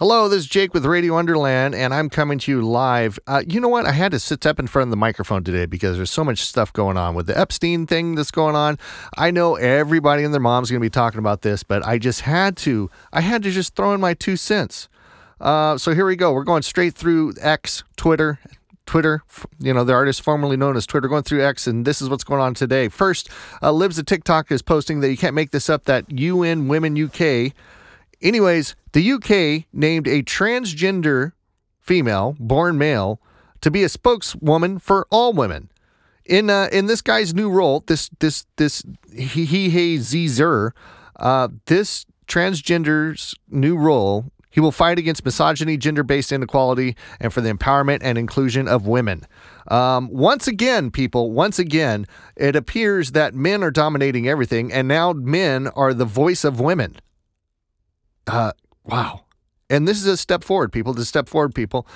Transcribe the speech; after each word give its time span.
Hello, 0.00 0.30
this 0.30 0.38
is 0.38 0.46
Jake 0.46 0.72
with 0.72 0.86
Radio 0.86 1.18
Underland, 1.18 1.74
and 1.74 1.92
I'm 1.92 2.08
coming 2.08 2.38
to 2.38 2.50
you 2.50 2.62
live. 2.62 3.18
Uh, 3.26 3.42
you 3.46 3.60
know 3.60 3.68
what? 3.68 3.84
I 3.84 3.92
had 3.92 4.12
to 4.12 4.18
sit 4.18 4.46
up 4.46 4.58
in 4.58 4.66
front 4.66 4.86
of 4.86 4.90
the 4.90 4.96
microphone 4.96 5.44
today 5.44 5.66
because 5.66 5.98
there's 5.98 6.10
so 6.10 6.24
much 6.24 6.38
stuff 6.38 6.72
going 6.72 6.96
on 6.96 7.14
with 7.14 7.26
the 7.26 7.38
Epstein 7.38 7.86
thing 7.86 8.14
that's 8.14 8.30
going 8.30 8.56
on. 8.56 8.78
I 9.18 9.30
know 9.30 9.56
everybody 9.56 10.24
and 10.24 10.32
their 10.32 10.40
mom's 10.40 10.70
going 10.70 10.80
to 10.80 10.82
be 10.82 10.88
talking 10.88 11.18
about 11.18 11.42
this, 11.42 11.62
but 11.62 11.86
I 11.86 11.98
just 11.98 12.22
had 12.22 12.56
to. 12.58 12.90
I 13.12 13.20
had 13.20 13.42
to 13.42 13.50
just 13.50 13.76
throw 13.76 13.92
in 13.92 14.00
my 14.00 14.14
two 14.14 14.38
cents. 14.38 14.88
Uh, 15.38 15.76
so 15.76 15.92
here 15.92 16.06
we 16.06 16.16
go. 16.16 16.32
We're 16.32 16.44
going 16.44 16.62
straight 16.62 16.94
through 16.94 17.34
X, 17.38 17.84
Twitter, 17.98 18.38
Twitter, 18.86 19.22
you 19.58 19.74
know, 19.74 19.84
the 19.84 19.92
artist 19.92 20.22
formerly 20.22 20.56
known 20.56 20.78
as 20.78 20.86
Twitter, 20.86 21.08
going 21.08 21.24
through 21.24 21.44
X, 21.44 21.66
and 21.66 21.84
this 21.84 22.00
is 22.00 22.08
what's 22.08 22.24
going 22.24 22.40
on 22.40 22.54
today. 22.54 22.88
First, 22.88 23.28
uh, 23.62 23.70
Libs 23.70 23.98
of 23.98 24.06
TikTok 24.06 24.50
is 24.50 24.62
posting 24.62 25.00
that 25.00 25.10
you 25.10 25.18
can't 25.18 25.34
make 25.34 25.50
this 25.50 25.68
up 25.68 25.84
that 25.84 26.10
UN 26.10 26.68
Women 26.68 26.98
UK 26.98 27.52
Anyways, 28.22 28.76
the 28.92 29.12
UK 29.12 29.66
named 29.72 30.06
a 30.06 30.22
transgender 30.22 31.32
female, 31.80 32.36
born 32.38 32.78
male, 32.78 33.20
to 33.60 33.70
be 33.70 33.82
a 33.84 33.88
spokeswoman 33.88 34.78
for 34.78 35.06
all 35.10 35.32
women. 35.32 35.70
In 36.24 36.50
uh, 36.50 36.68
in 36.70 36.86
this 36.86 37.02
guy's 37.02 37.34
new 37.34 37.50
role, 37.50 37.82
this 37.86 38.10
this 38.20 38.46
this 38.56 38.82
he 39.12 39.44
he 39.44 39.68
he 39.68 40.28
Zer, 40.28 40.72
uh, 41.16 41.48
this 41.66 42.06
transgender's 42.28 43.34
new 43.48 43.76
role, 43.76 44.30
he 44.50 44.60
will 44.60 44.72
fight 44.72 44.98
against 44.98 45.24
misogyny, 45.24 45.76
gender-based 45.76 46.30
inequality, 46.30 46.96
and 47.20 47.32
for 47.32 47.40
the 47.40 47.52
empowerment 47.52 47.98
and 48.02 48.18
inclusion 48.18 48.68
of 48.68 48.86
women. 48.86 49.26
Um, 49.68 50.08
once 50.10 50.46
again, 50.46 50.90
people, 50.90 51.32
once 51.32 51.58
again, 51.58 52.06
it 52.36 52.54
appears 52.54 53.12
that 53.12 53.34
men 53.34 53.62
are 53.64 53.70
dominating 53.70 54.28
everything, 54.28 54.72
and 54.72 54.86
now 54.86 55.12
men 55.12 55.68
are 55.68 55.94
the 55.94 56.04
voice 56.04 56.44
of 56.44 56.60
women. 56.60 56.96
Uh, 58.26 58.52
wow. 58.84 59.22
And 59.68 59.86
this 59.86 59.98
is 59.98 60.06
a 60.06 60.16
step 60.16 60.42
forward, 60.42 60.72
people. 60.72 60.92
This 60.92 61.02
is 61.02 61.08
a 61.08 61.08
step 61.08 61.28
forward, 61.28 61.54
people. 61.54 61.86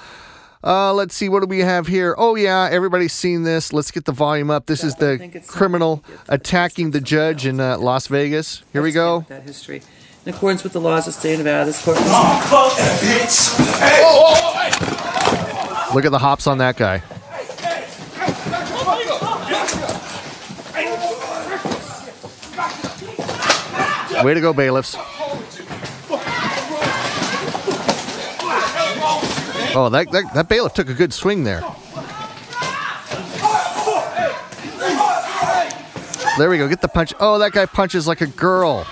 Uh, 0.63 0.95
let's 0.95 1.15
see, 1.15 1.29
what 1.29 1.41
do 1.41 1.47
we 1.47 1.59
have 1.61 1.87
here? 1.87 2.15
Oh, 2.17 2.37
yeah, 2.37 2.69
everybody's 2.71 3.13
seen 3.13 3.43
this. 3.43 3.73
Let's 3.73 3.91
get 3.91 4.07
the 4.07 4.13
volume 4.13 4.51
up. 4.51 4.65
This 4.65 4.83
is 4.83 4.95
the 4.95 5.43
criminal 5.47 6.03
attacking 6.29 6.93
the 6.93 7.03
judge 7.03 7.45
in 7.45 7.61
uh, 7.61 7.77
Las 7.77 8.07
Vegas. 8.07 8.63
Here 8.73 8.81
we 8.81 8.91
go. 8.91 9.27
That 9.29 9.43
history. 9.43 9.83
In 10.25 10.33
accordance 10.33 10.65
with 10.65 10.73
the 10.73 10.81
laws 10.81 11.07
of 11.07 11.13
the 11.13 11.21
state 11.21 11.35
of 11.35 11.41
Nevada, 11.41 11.67
this 11.67 11.85
court. 11.85 11.99
Oh, 12.01 12.41
fuck 12.49 12.79
that 12.79 13.01
bitch! 13.03 13.59
Hey! 13.79 14.01
Oh, 14.03 14.33
oh, 14.37 15.89
hey. 15.89 15.95
Look 15.95 16.07
at 16.07 16.13
the 16.13 16.19
hops 16.19 16.47
on 16.47 16.57
that 16.59 16.79
guy. 16.79 17.03
Way 24.25 24.33
to 24.33 24.41
go, 24.41 24.55
bailiffs. 24.55 24.97
Oh, 29.77 29.89
that, 29.91 30.11
that, 30.13 30.35
that 30.35 30.49
bailiff 30.49 30.75
took 30.75 30.89
a 30.89 30.95
good 30.95 31.13
swing 31.13 31.45
there. 31.45 31.61
There 36.39 36.51
we 36.51 36.59
go. 36.59 36.69
Get 36.69 36.81
the 36.81 36.89
punch. 36.89 37.15
Oh, 37.21 37.39
that 37.39 37.53
guy 37.53 37.67
punches 37.67 38.09
like 38.09 38.21
a 38.21 38.27
girl. 38.27 38.87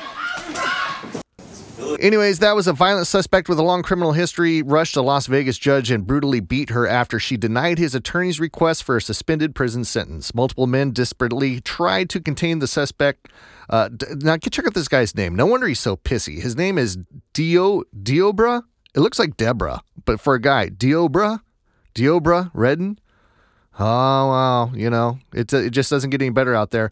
Anyways, 2.01 2.41
that 2.41 2.57
was 2.57 2.67
a 2.67 2.73
violent 2.73 3.07
suspect 3.07 3.49
with 3.49 3.59
a 3.59 3.63
long 3.63 3.83
criminal 3.83 4.13
history 4.13 4.63
rushed 4.63 4.97
a 4.97 5.03
Las 5.03 5.27
Vegas 5.27 5.59
judge 5.59 5.91
and 5.91 6.07
brutally 6.07 6.41
beat 6.41 6.71
her 6.71 6.87
after 6.87 7.21
she 7.21 7.37
denied 7.37 7.79
his 7.79 7.95
attorney's 7.95 8.41
request 8.41 8.83
for 8.83 8.97
a 8.97 9.01
suspended 9.01 9.55
prison 9.55 9.85
sentence. 9.85 10.35
Multiple 10.35 10.67
men 10.67 10.91
desperately 10.91 11.61
tried 11.61 12.11
to 12.11 12.21
contain 12.21 12.59
the 12.59 12.67
suspect. 12.67 13.29
Uh, 13.69 13.89
now, 14.17 14.37
check 14.37 14.67
out 14.67 14.75
this 14.75 14.89
guy's 14.89 15.15
name. 15.15 15.35
No 15.37 15.47
wonder 15.47 15.67
he's 15.67 15.81
so 15.81 15.97
pissy. 15.97 16.41
His 16.41 16.57
name 16.57 16.79
is 16.79 16.99
Dio 17.33 17.83
Deobra. 17.97 18.63
It 18.95 19.01
looks 19.01 19.19
like 19.19 19.37
Deborah, 19.37 19.81
but 20.05 20.21
for 20.21 20.35
a 20.35 20.41
guy, 20.41 20.69
Deobra, 20.69 21.41
Deobra 21.95 22.51
Redden. 22.53 22.99
Oh 23.79 23.85
wow, 23.85 24.73
you 24.75 24.91
know, 24.91 25.19
it 25.33 25.53
it 25.53 25.71
just 25.71 25.89
doesn't 25.91 26.11
get 26.11 26.21
any 26.21 26.31
better 26.31 26.55
out 26.55 26.71
there. 26.73 26.91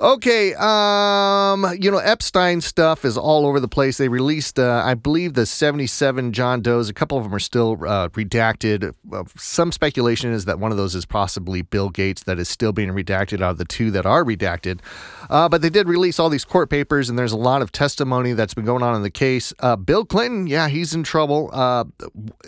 Okay, 0.00 0.54
um, 0.54 1.66
you 1.78 1.90
know, 1.90 1.98
Epstein 1.98 2.62
stuff 2.62 3.04
is 3.04 3.18
all 3.18 3.46
over 3.46 3.60
the 3.60 3.68
place. 3.68 3.98
They 3.98 4.08
released, 4.08 4.58
uh, 4.58 4.82
I 4.82 4.94
believe, 4.94 5.34
the 5.34 5.44
77 5.44 6.32
John 6.32 6.62
Does. 6.62 6.88
A 6.88 6.94
couple 6.94 7.18
of 7.18 7.24
them 7.24 7.34
are 7.34 7.38
still 7.38 7.72
uh, 7.86 8.08
redacted. 8.08 8.94
Uh, 9.12 9.24
some 9.36 9.70
speculation 9.70 10.32
is 10.32 10.46
that 10.46 10.58
one 10.58 10.70
of 10.70 10.78
those 10.78 10.94
is 10.94 11.04
possibly 11.04 11.60
Bill 11.60 11.90
Gates, 11.90 12.22
that 12.22 12.38
is 12.38 12.48
still 12.48 12.72
being 12.72 12.88
redacted 12.92 13.42
out 13.42 13.50
of 13.50 13.58
the 13.58 13.66
two 13.66 13.90
that 13.90 14.06
are 14.06 14.24
redacted. 14.24 14.80
Uh, 15.28 15.50
but 15.50 15.60
they 15.60 15.68
did 15.68 15.86
release 15.86 16.18
all 16.18 16.30
these 16.30 16.46
court 16.46 16.70
papers, 16.70 17.10
and 17.10 17.18
there's 17.18 17.32
a 17.32 17.36
lot 17.36 17.60
of 17.60 17.70
testimony 17.70 18.32
that's 18.32 18.54
been 18.54 18.64
going 18.64 18.82
on 18.82 18.94
in 18.94 19.02
the 19.02 19.10
case. 19.10 19.52
Uh, 19.58 19.76
Bill 19.76 20.06
Clinton, 20.06 20.46
yeah, 20.46 20.68
he's 20.68 20.94
in 20.94 21.02
trouble. 21.02 21.50
Uh, 21.52 21.84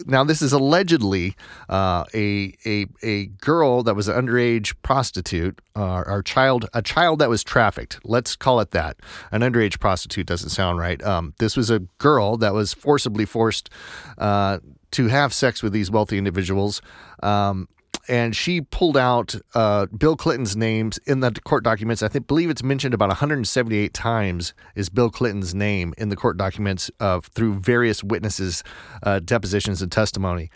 now, 0.06 0.24
this 0.24 0.40
is 0.40 0.54
allegedly 0.54 1.36
a, 1.68 2.54
a, 2.64 2.86
a 3.02 3.26
girl 3.26 3.82
that 3.82 3.94
was 3.94 4.08
an 4.08 4.26
underage 4.26 4.74
prostitute, 4.80 5.60
or 5.76 6.22
child, 6.22 6.66
a 6.72 6.80
child 6.80 7.18
that 7.18 7.28
was 7.28 7.41
was 7.42 7.50
trafficked. 7.50 7.98
Let's 8.04 8.36
call 8.36 8.60
it 8.60 8.70
that. 8.70 8.96
An 9.30 9.42
underage 9.42 9.80
prostitute 9.80 10.26
doesn't 10.26 10.50
sound 10.50 10.78
right. 10.78 11.02
Um, 11.02 11.34
this 11.38 11.56
was 11.56 11.70
a 11.70 11.80
girl 11.98 12.36
that 12.38 12.54
was 12.54 12.72
forcibly 12.72 13.24
forced 13.24 13.70
uh, 14.18 14.58
to 14.92 15.08
have 15.08 15.32
sex 15.32 15.62
with 15.62 15.72
these 15.72 15.90
wealthy 15.90 16.18
individuals. 16.18 16.80
Um, 17.22 17.68
and 18.08 18.34
she 18.34 18.60
pulled 18.60 18.96
out 18.96 19.34
uh, 19.54 19.86
Bill 19.86 20.16
Clinton's 20.16 20.56
names 20.56 20.98
in 21.06 21.20
the 21.20 21.30
court 21.44 21.62
documents. 21.62 22.02
I 22.02 22.08
think, 22.08 22.26
believe 22.26 22.50
it's 22.50 22.62
mentioned 22.62 22.94
about 22.94 23.08
178 23.08 23.94
times 23.94 24.54
is 24.74 24.88
Bill 24.88 25.08
Clinton's 25.08 25.54
name 25.54 25.94
in 25.98 26.08
the 26.08 26.16
court 26.16 26.36
documents 26.36 26.90
uh, 26.98 27.20
through 27.20 27.54
various 27.54 28.02
witnesses' 28.02 28.64
uh, 29.04 29.20
depositions 29.20 29.82
and 29.82 29.92
testimony. 29.92 30.50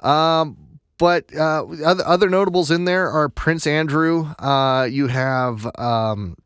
Um, 0.00 0.56
but 1.00 1.34
uh, 1.34 1.64
other, 1.82 2.04
other 2.06 2.28
notables 2.28 2.70
in 2.70 2.84
there 2.84 3.10
are 3.10 3.30
Prince 3.30 3.66
Andrew. 3.66 4.34
Uh, 4.38 4.84
you 4.84 5.06
have 5.06 5.66
um, 5.78 6.36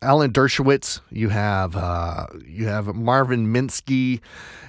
Alan 0.00 0.32
Dershowitz. 0.32 1.00
You 1.10 1.28
have 1.28 1.76
uh, 1.76 2.28
you 2.46 2.66
have 2.66 2.86
Marvin 2.94 3.52
Minsky. 3.52 4.20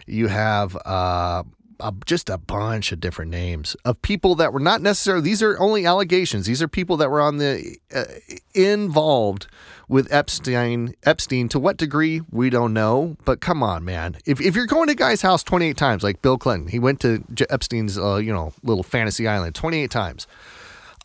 You 0.06 0.28
have 0.28 0.76
uh, 0.86 1.44
a, 1.80 1.94
just 2.06 2.30
a 2.30 2.38
bunch 2.38 2.92
of 2.92 3.00
different 3.00 3.32
names 3.32 3.76
of 3.86 4.02
people 4.02 4.36
that 4.36 4.54
were 4.54 4.60
not 4.60 4.82
necessarily. 4.82 5.24
These 5.24 5.42
are 5.42 5.60
only 5.60 5.86
allegations. 5.86 6.46
These 6.46 6.62
are 6.62 6.68
people 6.68 6.98
that 6.98 7.10
were 7.10 7.22
on 7.22 7.38
the 7.38 7.78
uh, 7.94 8.06
involved 8.54 9.48
with 9.88 10.12
Epstein. 10.12 10.96
Epstein 11.04 11.50
to 11.50 11.60
what 11.60 11.78
degree 11.78 12.22
we 12.32 12.50
don't 12.50 12.74
know, 12.74 13.18
but 13.26 13.42
come 13.42 13.64
on, 13.64 13.84
man. 13.84 14.18
If, 14.26 14.40
if 14.40 14.56
you're 14.56 14.68
going 14.68 14.88
to 14.88 14.96
guy's 14.96 15.22
house 15.22 15.44
28 15.44 15.78
times, 15.78 16.04
like 16.04 16.22
Bill 16.22 16.38
Clinton, 16.38 16.68
he 16.68 16.80
went 16.80 17.00
to 17.02 17.24
Epstein's 17.50 17.98
uh, 17.98 18.18
you 18.18 18.34
know 18.34 18.54
little 18.64 18.84
fantasy 18.84 19.28
island 19.28 19.56
28 19.56 19.92
times. 19.92 20.28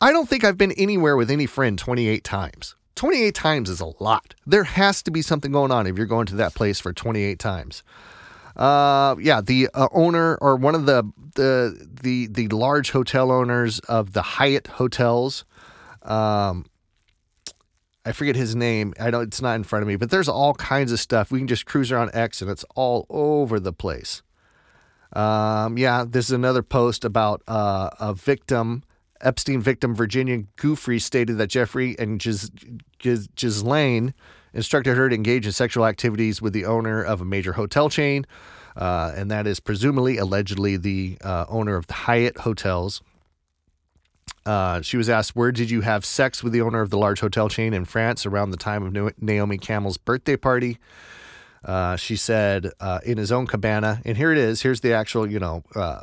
I 0.01 0.13
don't 0.13 0.29
think 0.29 0.45
I've 0.45 0.59
been 0.59 0.73
anywhere 0.73 1.17
with 1.17 1.31
any 1.31 1.47
friend 1.47 1.79
28 1.79 2.25
times. 2.25 2.75
28 2.97 3.35
times 3.35 3.71
is 3.71 3.81
a 3.81 3.93
lot. 4.01 4.35
There 4.47 4.65
has 4.65 5.03
to 5.03 5.11
be 5.11 5.23
something 5.23 5.51
going 5.51 5.73
on 5.73 5.87
if 5.87 5.97
you're 5.97 6.07
going 6.07 6.27
to 6.27 6.37
that 6.37 6.55
place 6.55 6.79
for 6.79 6.93
28 6.93 7.39
times. 7.39 7.83
Uh, 8.57 9.17
yeah, 9.21 9.41
the 9.41 9.69
uh, 9.75 9.89
owner 9.93 10.37
or 10.37 10.57
one 10.57 10.75
of 10.75 10.87
the 10.87 11.11
the 11.35 11.87
the 12.03 12.27
the 12.29 12.49
large 12.49 12.93
hotel 12.93 13.33
owners 13.33 13.81
of 13.81 14.13
the 14.13 14.23
Hyatt 14.23 14.69
hotels. 14.69 15.45
Um, 16.03 16.67
I 18.07 18.13
forget 18.13 18.37
his 18.37 18.55
name. 18.55 18.93
I 19.01 19.11
don't. 19.11 19.23
It's 19.25 19.43
not 19.43 19.55
in 19.55 19.65
front 19.65 19.83
of 19.83 19.89
me, 19.89 19.97
but 19.97 20.11
there's 20.11 20.29
all 20.29 20.55
kinds 20.55 20.93
of 20.93 21.01
stuff. 21.01 21.33
We 21.33 21.39
can 21.39 21.49
just 21.49 21.67
cruise 21.67 21.91
around 21.91 22.11
X, 22.15 22.43
and 22.43 22.51
it's 22.51 22.65
all 22.75 23.07
over 23.09 23.59
the 23.59 23.73
place. 23.73 24.23
Um, 25.15 25.79
yeah, 25.79 26.05
this 26.07 26.27
is 26.27 26.33
another 26.33 26.63
post 26.63 27.05
about 27.05 27.43
uh, 27.49 27.91
a 28.01 28.15
victim, 28.15 28.83
Epstein 29.21 29.61
victim 29.61 29.95
Virginia 29.95 30.43
Giuffre 30.57 31.01
stated 31.01 31.39
that 31.39 31.47
Jeffrey 31.49 31.97
and 31.99 32.19
Gis- 32.19 32.51
Gis- 32.99 33.29
Ghislaine 33.37 34.13
instructed 34.55 34.97
her 34.97 35.09
to 35.09 35.15
engage 35.15 35.45
in 35.45 35.53
sexual 35.53 35.85
activities 35.85 36.41
with 36.41 36.53
the 36.53 36.65
owner 36.65 37.03
of 37.03 37.21
a 37.21 37.25
major 37.25 37.53
hotel 37.53 37.91
chain, 37.91 38.27
uh, 38.77 39.13
and 39.15 39.31
that 39.31 39.47
is 39.47 39.61
presumably, 39.61 40.17
allegedly, 40.17 40.77
the 40.77 41.19
uh, 41.23 41.45
owner 41.49 41.77
of 41.77 41.87
the 41.87 41.95
Hyatt 41.95 42.39
hotels. 42.39 43.03
Uh, 44.47 44.83
she 44.83 44.97
was 44.97 45.09
asked, 45.09 45.35
Where 45.35 45.53
did 45.53 45.71
you 45.71 45.81
have 45.83 46.05
sex 46.05 46.43
with 46.43 46.53
the 46.53 46.61
owner 46.61 46.81
of 46.81 46.91
the 46.91 46.99
large 46.99 47.21
hotel 47.21 47.49
chain 47.49 47.73
in 47.73 47.85
France 47.85 48.27
around 48.27 48.51
the 48.51 48.57
time 48.57 48.97
of 48.97 49.21
Naomi 49.21 49.59
Campbell's 49.59 49.97
birthday 49.97 50.37
party? 50.37 50.79
Uh, 51.65 51.97
she 51.97 52.15
said, 52.15 52.71
uh, 52.81 53.01
In 53.05 53.17
his 53.17 53.33
own 53.33 53.47
cabana. 53.47 54.03
And 54.05 54.17
here 54.17 54.33
it 54.33 54.39
is. 54.39 54.63
Here's 54.63 54.83
the 54.83 54.93
actual, 54.93 55.27
you 55.27 55.39
know, 55.39 55.65
uh, 55.75 56.03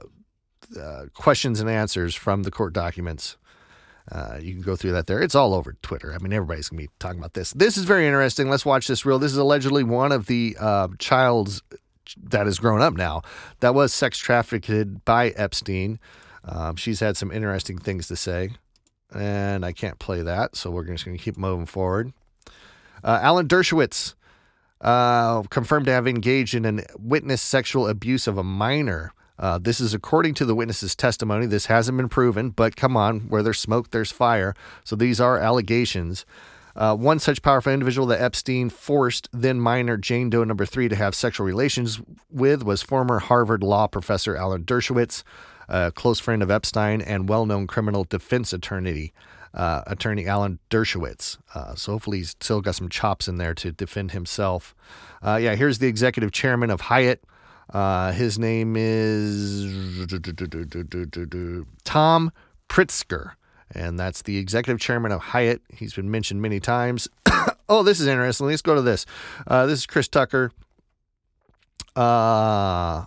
uh, 0.80 1.06
questions 1.14 1.60
and 1.60 1.70
answers 1.70 2.16
from 2.16 2.44
the 2.44 2.52
court 2.52 2.74
documents. 2.74 3.38
Uh, 4.10 4.38
you 4.42 4.54
can 4.54 4.62
go 4.62 4.76
through 4.78 4.94
that 4.94 5.08
there. 5.08 5.22
It's 5.22 5.36
all 5.36 5.54
over 5.54 5.76
Twitter. 5.82 6.14
I 6.14 6.18
mean, 6.18 6.32
everybody's 6.32 6.70
going 6.70 6.82
to 6.82 6.88
be 6.88 6.94
talking 7.00 7.20
about 7.20 7.34
this. 7.34 7.52
This 7.52 7.78
is 7.78 7.84
very 7.84 8.06
interesting. 8.06 8.50
Let's 8.50 8.66
watch 8.66 8.88
this 8.88 9.06
reel. 9.06 9.20
This 9.20 9.34
is 9.34 9.38
allegedly 9.38 9.84
one 9.84 10.12
of 10.12 10.28
the 10.28 10.56
uh, 10.60 10.88
child's 11.00 11.62
that 12.24 12.46
has 12.46 12.58
grown 12.60 12.82
up 12.82 12.94
now 12.94 13.22
that 13.60 13.76
was 13.76 13.94
sex 13.94 14.18
trafficked 14.18 15.06
by 15.06 15.30
Epstein. 15.30 16.00
Um, 16.44 16.76
she's 16.76 17.00
had 17.00 17.16
some 17.16 17.32
interesting 17.32 17.78
things 17.78 18.08
to 18.08 18.16
say, 18.16 18.50
and 19.14 19.64
I 19.64 19.72
can't 19.72 20.00
play 20.00 20.22
that, 20.24 20.56
so 20.56 20.72
we're 20.72 20.84
just 20.86 21.06
going 21.06 21.16
to 21.18 21.24
keep 21.24 21.38
moving 21.38 21.68
forward. 21.68 22.12
Uh, 23.04 23.20
Alan 23.22 23.48
Dershowitz. 23.48 24.16
uh, 24.82 25.44
confirmed 25.44 25.86
to 25.86 25.92
have 25.92 26.08
engaged 26.08 26.56
in 26.56 26.66
an 26.66 26.82
witness 27.00 27.42
sexual 27.42 27.88
abuse 27.88 28.28
of 28.28 28.38
a 28.38 28.44
minor. 28.44 29.14
Uh, 29.42 29.58
this 29.58 29.82
is 29.82 29.94
according 29.96 30.36
to 30.36 30.46
the 30.46 30.54
witness's 30.54 30.96
testimony. 30.96 31.48
This 31.48 31.66
hasn't 31.66 31.98
been 31.98 32.10
proven, 32.10 32.52
but 32.52 32.76
come 32.76 32.96
on, 32.96 33.22
where 33.22 33.42
there's 33.42 33.60
smoke, 33.60 33.90
there's 33.90 34.12
fire. 34.12 34.54
So 34.84 34.96
these 34.96 35.20
are 35.20 35.40
allegations. 35.40 36.26
Uh, 36.76 36.96
one 36.96 37.20
such 37.20 37.42
powerful 37.42 37.74
individual 37.74 38.08
that 38.08 38.22
Epstein 38.22 38.70
forced 38.70 39.28
then 39.34 39.60
minor 39.60 39.98
Jane 39.98 40.30
Doe 40.30 40.44
number 40.44 40.66
three 40.66 40.88
to 40.88 40.96
have 40.96 41.16
sexual 41.16 41.46
relations 41.46 42.00
with 42.30 42.64
was 42.64 42.82
former 42.82 43.20
Harvard 43.20 43.64
law 43.64 43.88
professor 43.88 44.38
Alan 44.38 44.64
Dershowitz, 44.64 45.24
a 45.68 45.92
close 45.92 46.20
friend 46.20 46.44
of 46.44 46.52
Epstein 46.52 47.02
and 47.02 47.28
well 47.28 47.46
known 47.46 47.68
criminal 47.68 48.04
defense 48.04 48.54
attorney. 48.54 49.12
Uh, 49.54 49.82
attorney 49.86 50.28
Alan 50.28 50.60
Dershowitz. 50.70 51.38
Uh, 51.54 51.76
so 51.76 51.92
hopefully 51.92 52.20
he's 52.20 52.30
still 52.30 52.62
got 52.62 52.74
some 52.74 52.88
chops 52.88 53.28
in 53.28 53.36
there 53.36 53.54
to 53.56 53.74
defend 53.74 54.12
himself. 54.12 54.74
Uh, 55.22 55.36
yeah, 55.36 55.56
here's 55.56 55.80
the 55.80 55.88
executive 55.88 56.32
chairman 56.32 56.70
of 56.70 56.80
Hyatt. 56.80 57.22
Uh, 57.72 58.12
his 58.12 58.38
name 58.38 58.76
is 58.78 60.06
Tom 61.84 62.32
Pritzker 62.70 63.32
and 63.74 64.00
that's 64.00 64.24
the 64.24 64.38
executive 64.38 64.80
chairman 64.80 65.12
of 65.12 65.22
Hyatt. 65.22 65.62
He's 65.74 65.94
been 65.94 66.12
mentioned 66.12 66.42
many 66.42 66.60
times. 66.60 67.08
oh, 67.70 67.84
this 67.84 68.00
is 68.00 68.08
interesting. 68.08 68.48
Let's 68.48 68.62
go 68.62 68.76
to 68.76 68.82
this. 68.82 69.06
Uh, 69.48 69.66
this 69.66 69.80
is 69.80 69.86
Chris 69.86 70.08
Tucker. 70.08 70.52
Uh, 71.96 73.06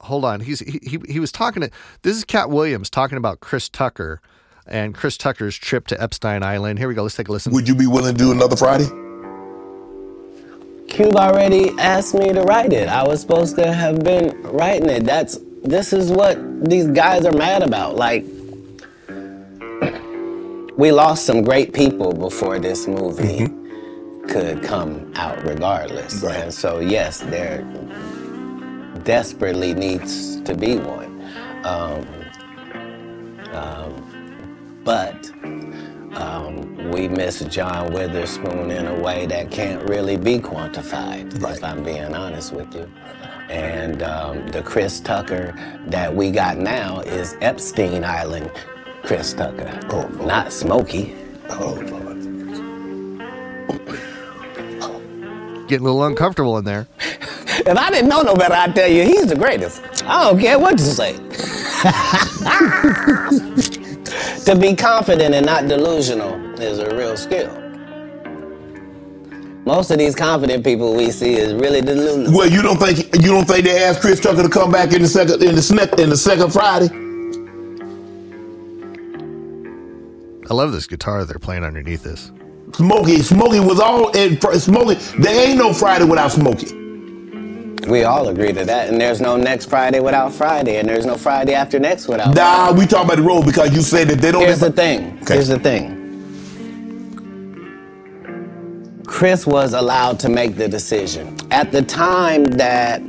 hold 0.00 0.24
on. 0.24 0.40
He's 0.40 0.60
he, 0.60 0.80
he 0.82 0.98
he 1.08 1.20
was 1.20 1.32
talking 1.32 1.62
to. 1.62 1.70
This 2.02 2.16
is 2.16 2.24
Katt 2.24 2.50
Williams 2.50 2.90
talking 2.90 3.18
about 3.18 3.40
Chris 3.40 3.68
Tucker 3.68 4.20
and 4.66 4.94
Chris 4.94 5.16
Tucker's 5.16 5.56
trip 5.56 5.86
to 5.88 6.00
Epstein 6.00 6.42
Island. 6.42 6.78
Here 6.78 6.88
we 6.88 6.94
go. 6.94 7.02
Let's 7.02 7.16
take 7.16 7.28
a 7.28 7.32
listen. 7.32 7.52
Would 7.52 7.68
you 7.68 7.74
be 7.74 7.86
willing 7.86 8.14
to 8.14 8.18
do 8.18 8.32
another 8.32 8.56
Friday? 8.56 8.88
Cube 10.88 11.16
already 11.16 11.70
asked 11.78 12.14
me 12.14 12.32
to 12.32 12.42
write 12.42 12.72
it. 12.72 12.88
I 12.88 13.06
was 13.06 13.20
supposed 13.20 13.56
to 13.56 13.72
have 13.72 14.04
been 14.04 14.40
writing 14.42 14.90
it. 14.90 15.04
That's 15.04 15.38
this 15.62 15.92
is 15.92 16.10
what 16.10 16.38
these 16.68 16.86
guys 16.88 17.24
are 17.24 17.32
mad 17.32 17.62
about. 17.62 17.96
Like 17.96 18.22
we 20.76 20.92
lost 20.92 21.24
some 21.24 21.42
great 21.42 21.72
people 21.72 22.12
before 22.12 22.58
this 22.58 22.86
movie 22.86 23.46
mm-hmm. 23.46 24.26
could 24.26 24.62
come 24.62 25.12
out 25.16 25.42
regardless. 25.44 26.22
Right. 26.22 26.36
And 26.36 26.52
so, 26.52 26.80
yes, 26.80 27.20
there 27.20 27.62
desperately 29.04 29.74
needs 29.74 30.40
to 30.42 30.54
be 30.54 30.78
one. 30.78 31.10
Um, 31.64 32.06
um, 33.52 34.80
but 34.84 35.30
um, 36.16 36.71
we 36.92 37.08
miss 37.08 37.40
John 37.46 37.92
Witherspoon 37.92 38.70
in 38.70 38.86
a 38.86 38.94
way 38.94 39.26
that 39.26 39.50
can't 39.50 39.82
really 39.88 40.16
be 40.16 40.38
quantified, 40.38 41.42
right. 41.42 41.56
if 41.56 41.64
I'm 41.64 41.82
being 41.82 42.14
honest 42.14 42.52
with 42.52 42.74
you. 42.74 42.88
And 43.48 44.02
um, 44.02 44.46
the 44.48 44.62
Chris 44.62 45.00
Tucker 45.00 45.54
that 45.86 46.14
we 46.14 46.30
got 46.30 46.58
now 46.58 47.00
is 47.00 47.36
Epstein 47.40 48.04
Island 48.04 48.50
Chris 49.02 49.32
Tucker. 49.32 49.80
Oh, 49.90 50.08
Lord. 50.12 50.26
Not 50.26 50.52
Smokey. 50.52 51.14
Oh, 51.48 51.74
Lord. 51.74 52.02
Getting 55.68 55.86
a 55.86 55.90
little 55.90 56.04
uncomfortable 56.04 56.58
in 56.58 56.64
there. 56.64 56.86
if 56.98 57.76
I 57.76 57.90
didn't 57.90 58.08
know 58.08 58.22
no 58.22 58.34
better, 58.34 58.54
I'd 58.54 58.74
tell 58.74 58.88
you 58.88 59.04
he's 59.04 59.26
the 59.26 59.36
greatest. 59.36 59.82
I 60.04 60.24
don't 60.24 60.38
care 60.38 60.58
what 60.58 60.78
you 60.78 60.84
say. 60.84 61.18
to 64.44 64.56
be 64.56 64.74
confident 64.74 65.34
and 65.34 65.46
not 65.46 65.68
delusional 65.68 66.34
is 66.60 66.78
a 66.78 66.94
real 66.96 67.16
skill. 67.16 67.58
Most 69.64 69.92
of 69.92 69.98
these 69.98 70.16
confident 70.16 70.64
people 70.64 70.94
we 70.94 71.12
see 71.12 71.34
is 71.34 71.54
really 71.54 71.80
delusional. 71.80 72.36
Well, 72.36 72.50
you 72.50 72.62
don't 72.62 72.78
think 72.78 73.14
you 73.14 73.30
don't 73.30 73.46
think 73.46 73.64
they 73.64 73.84
asked 73.84 74.00
Chris 74.00 74.18
Tucker 74.18 74.42
to 74.42 74.48
come 74.48 74.72
back 74.72 74.92
in 74.92 75.02
the 75.02 75.08
second 75.08 75.42
in 75.42 75.54
the 75.54 75.94
in 75.98 76.10
the 76.10 76.16
second 76.16 76.52
Friday? 76.52 76.88
I 80.50 80.54
love 80.54 80.72
this 80.72 80.86
guitar 80.86 81.24
they're 81.24 81.38
playing 81.38 81.62
underneath 81.62 82.02
this. 82.02 82.32
Smokey, 82.74 83.22
Smokey 83.22 83.60
was 83.60 83.78
all 83.78 84.10
in 84.10 84.40
Smokey. 84.40 84.94
There 85.18 85.48
ain't 85.48 85.58
no 85.58 85.72
Friday 85.72 86.04
without 86.04 86.32
Smokey. 86.32 86.81
We 87.88 88.04
all 88.04 88.28
agree 88.28 88.52
to 88.52 88.64
that, 88.64 88.88
and 88.88 89.00
there's 89.00 89.20
no 89.20 89.36
next 89.36 89.66
Friday 89.66 90.00
without 90.00 90.32
Friday, 90.32 90.78
and 90.78 90.88
there's 90.88 91.04
no 91.04 91.16
Friday 91.16 91.54
after 91.54 91.78
next 91.78 92.08
without. 92.08 92.34
Nah, 92.34 92.66
Friday. 92.66 92.78
we 92.78 92.86
talk 92.86 93.04
about 93.04 93.16
the 93.16 93.22
road 93.22 93.44
because 93.44 93.74
you 93.74 93.82
said 93.82 94.08
that 94.08 94.20
they 94.20 94.30
don't. 94.30 94.42
Here's 94.42 94.60
the 94.60 94.70
thing. 94.70 95.18
Okay. 95.22 95.34
Here's 95.34 95.48
the 95.48 95.58
thing. 95.58 95.98
Chris 99.06 99.46
was 99.46 99.74
allowed 99.74 100.18
to 100.20 100.28
make 100.28 100.56
the 100.56 100.68
decision 100.68 101.36
at 101.50 101.70
the 101.72 101.82
time 101.82 102.44
that 102.44 103.02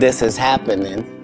this 0.00 0.22
is 0.22 0.36
happening 0.36 1.14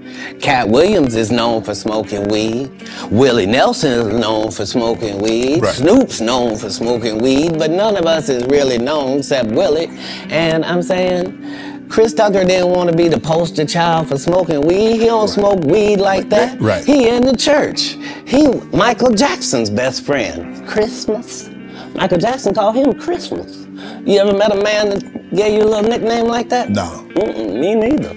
Katt 0.41 0.69
Williams 0.69 1.15
is 1.15 1.31
known 1.31 1.63
for 1.63 1.75
smoking 1.75 2.29
weed. 2.29 2.71
Willie 3.11 3.47
Nelson 3.47 4.09
is 4.09 4.21
known 4.21 4.51
for 4.51 4.67
smoking 4.67 5.21
weed. 5.21 5.63
Right. 5.63 5.75
Snoop's 5.75 6.21
known 6.21 6.57
for 6.57 6.71
smoking 6.71 7.19
weed, 7.19 7.59
but 7.59 7.71
none 7.71 7.97
of 7.97 8.07
us 8.07 8.29
is 8.29 8.45
really 8.47 8.79
known 8.79 9.19
except 9.19 9.51
Willie. 9.51 9.89
And 10.29 10.65
I'm 10.65 10.83
saying, 10.83 11.74
Chris 11.89 12.13
Tucker 12.15 12.45
didn't 12.45 12.71
want 12.71 12.91
to 12.91 12.97
be 12.97 13.09
the 13.09 13.21
poster 13.21 13.65
child 13.65 14.09
for 14.09 14.19
smoking 14.19 14.61
weed. 14.63 15.01
He 15.01 15.07
don't 15.07 15.21
right. 15.21 15.29
smoke 15.29 15.61
weed 15.65 15.97
like 15.97 16.29
that. 16.31 16.61
Right. 16.61 16.85
He 16.85 17.09
in 17.09 17.23
the 17.23 17.37
church. 17.37 17.97
He 18.27 18.49
Michael 18.77 19.11
Jackson's 19.11 19.71
best 19.71 20.05
friend. 20.05 20.67
Christmas. 20.67 21.49
Michael 21.95 22.19
Jackson 22.19 22.55
called 22.55 22.75
him 22.77 22.99
Christmas. 22.99 23.67
You 24.05 24.19
ever 24.19 24.37
met 24.37 24.53
a 24.53 24.63
man 24.63 24.91
that 24.91 25.35
gave 25.35 25.55
you 25.55 25.63
a 25.63 25.69
little 25.69 25.89
nickname 25.89 26.27
like 26.27 26.49
that? 26.49 26.71
No. 26.71 27.07
Mm-mm, 27.15 27.61
me 27.61 27.75
neither. 27.75 28.15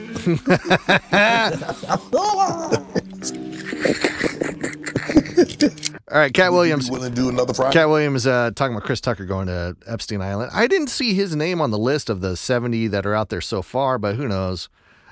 All 6.09 6.18
right, 6.18 6.33
Katt 6.33 6.54
Williams. 6.54 6.89
Willing 6.89 7.13
to 7.13 7.15
do 7.15 7.27
another 7.27 7.54
Friday? 7.54 7.74
Katt 7.74 7.89
Williams 7.89 8.25
uh, 8.25 8.51
talking 8.56 8.74
about 8.74 8.86
Chris 8.86 9.01
Tucker 9.01 9.25
going 9.25 9.48
to 9.48 9.75
Epstein 9.86 10.21
Island. 10.21 10.51
I 10.54 10.65
didn't 10.68 10.88
see 10.88 11.13
his 11.13 11.36
name 11.36 11.59
on 11.59 11.71
the 11.71 11.77
list 11.77 12.09
of 12.09 12.21
the 12.21 12.38
70 12.38 12.88
that 12.88 13.06
are 13.06 13.13
out 13.13 13.27
there 13.27 13.42
so 13.42 13.62
far, 13.62 13.98
but 13.98 14.15
who 14.15 14.25
knows? 14.25 14.69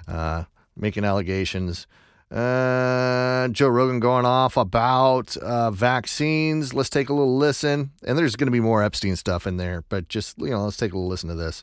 Uh, 0.08 0.46
making 0.78 1.04
allegations. 1.04 1.86
Uh, 2.32 3.50
Joe 3.50 3.68
Rogan 3.68 4.00
going 4.00 4.26
off 4.26 4.56
about 4.56 5.36
uh, 5.38 5.70
vaccines. 5.72 6.74
Let's 6.74 6.90
take 6.90 7.10
a 7.10 7.14
little 7.14 7.38
listen. 7.38 7.92
And 8.06 8.18
there's 8.18 8.38
going 8.38 8.48
to 8.48 8.52
be 8.52 8.62
more 8.62 8.82
Epstein 8.82 9.18
stuff 9.18 9.46
in 9.46 9.58
there, 9.58 9.84
but 9.90 10.08
just, 10.08 10.38
you 10.38 10.52
know, 10.52 10.64
let's 10.64 10.78
take 10.78 10.94
a 10.94 10.96
little 10.96 11.10
listen 11.10 11.28
to 11.28 11.36
this. 11.36 11.62